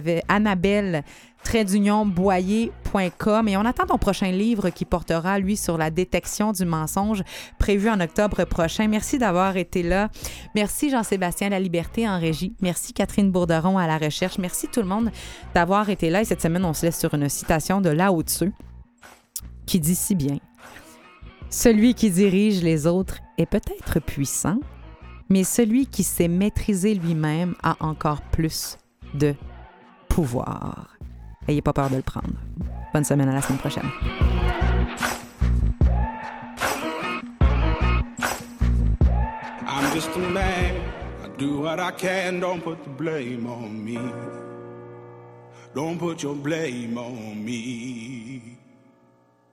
[0.00, 1.04] www.annabelle
[2.06, 7.22] boyer.com et on attend ton prochain livre qui portera, lui, sur la détection du mensonge
[7.58, 8.88] prévu en octobre prochain.
[8.88, 10.08] Merci d'avoir été là.
[10.54, 12.54] Merci Jean-Sébastien La Liberté en régie.
[12.60, 14.38] Merci Catherine Bourderon à la recherche.
[14.38, 15.10] Merci tout le monde
[15.54, 16.22] d'avoir été là.
[16.22, 18.52] Et cette semaine, on se laisse sur une citation de Lao Tzu
[19.66, 20.38] qui dit si bien
[21.50, 24.58] Celui qui dirige les autres est peut-être puissant,
[25.28, 28.78] mais celui qui sait maîtriser lui-même a encore plus
[29.14, 29.34] de
[30.16, 30.96] pouvoir.
[31.46, 32.32] Ayez pas peur de le prendre.
[32.94, 33.90] Bonne semaine à la semaine prochaine.
[39.68, 40.74] I'm just a man.
[41.22, 42.40] I do what I can.
[42.40, 43.98] Don't put the blame on me.
[45.74, 48.56] Don't put your blame on me.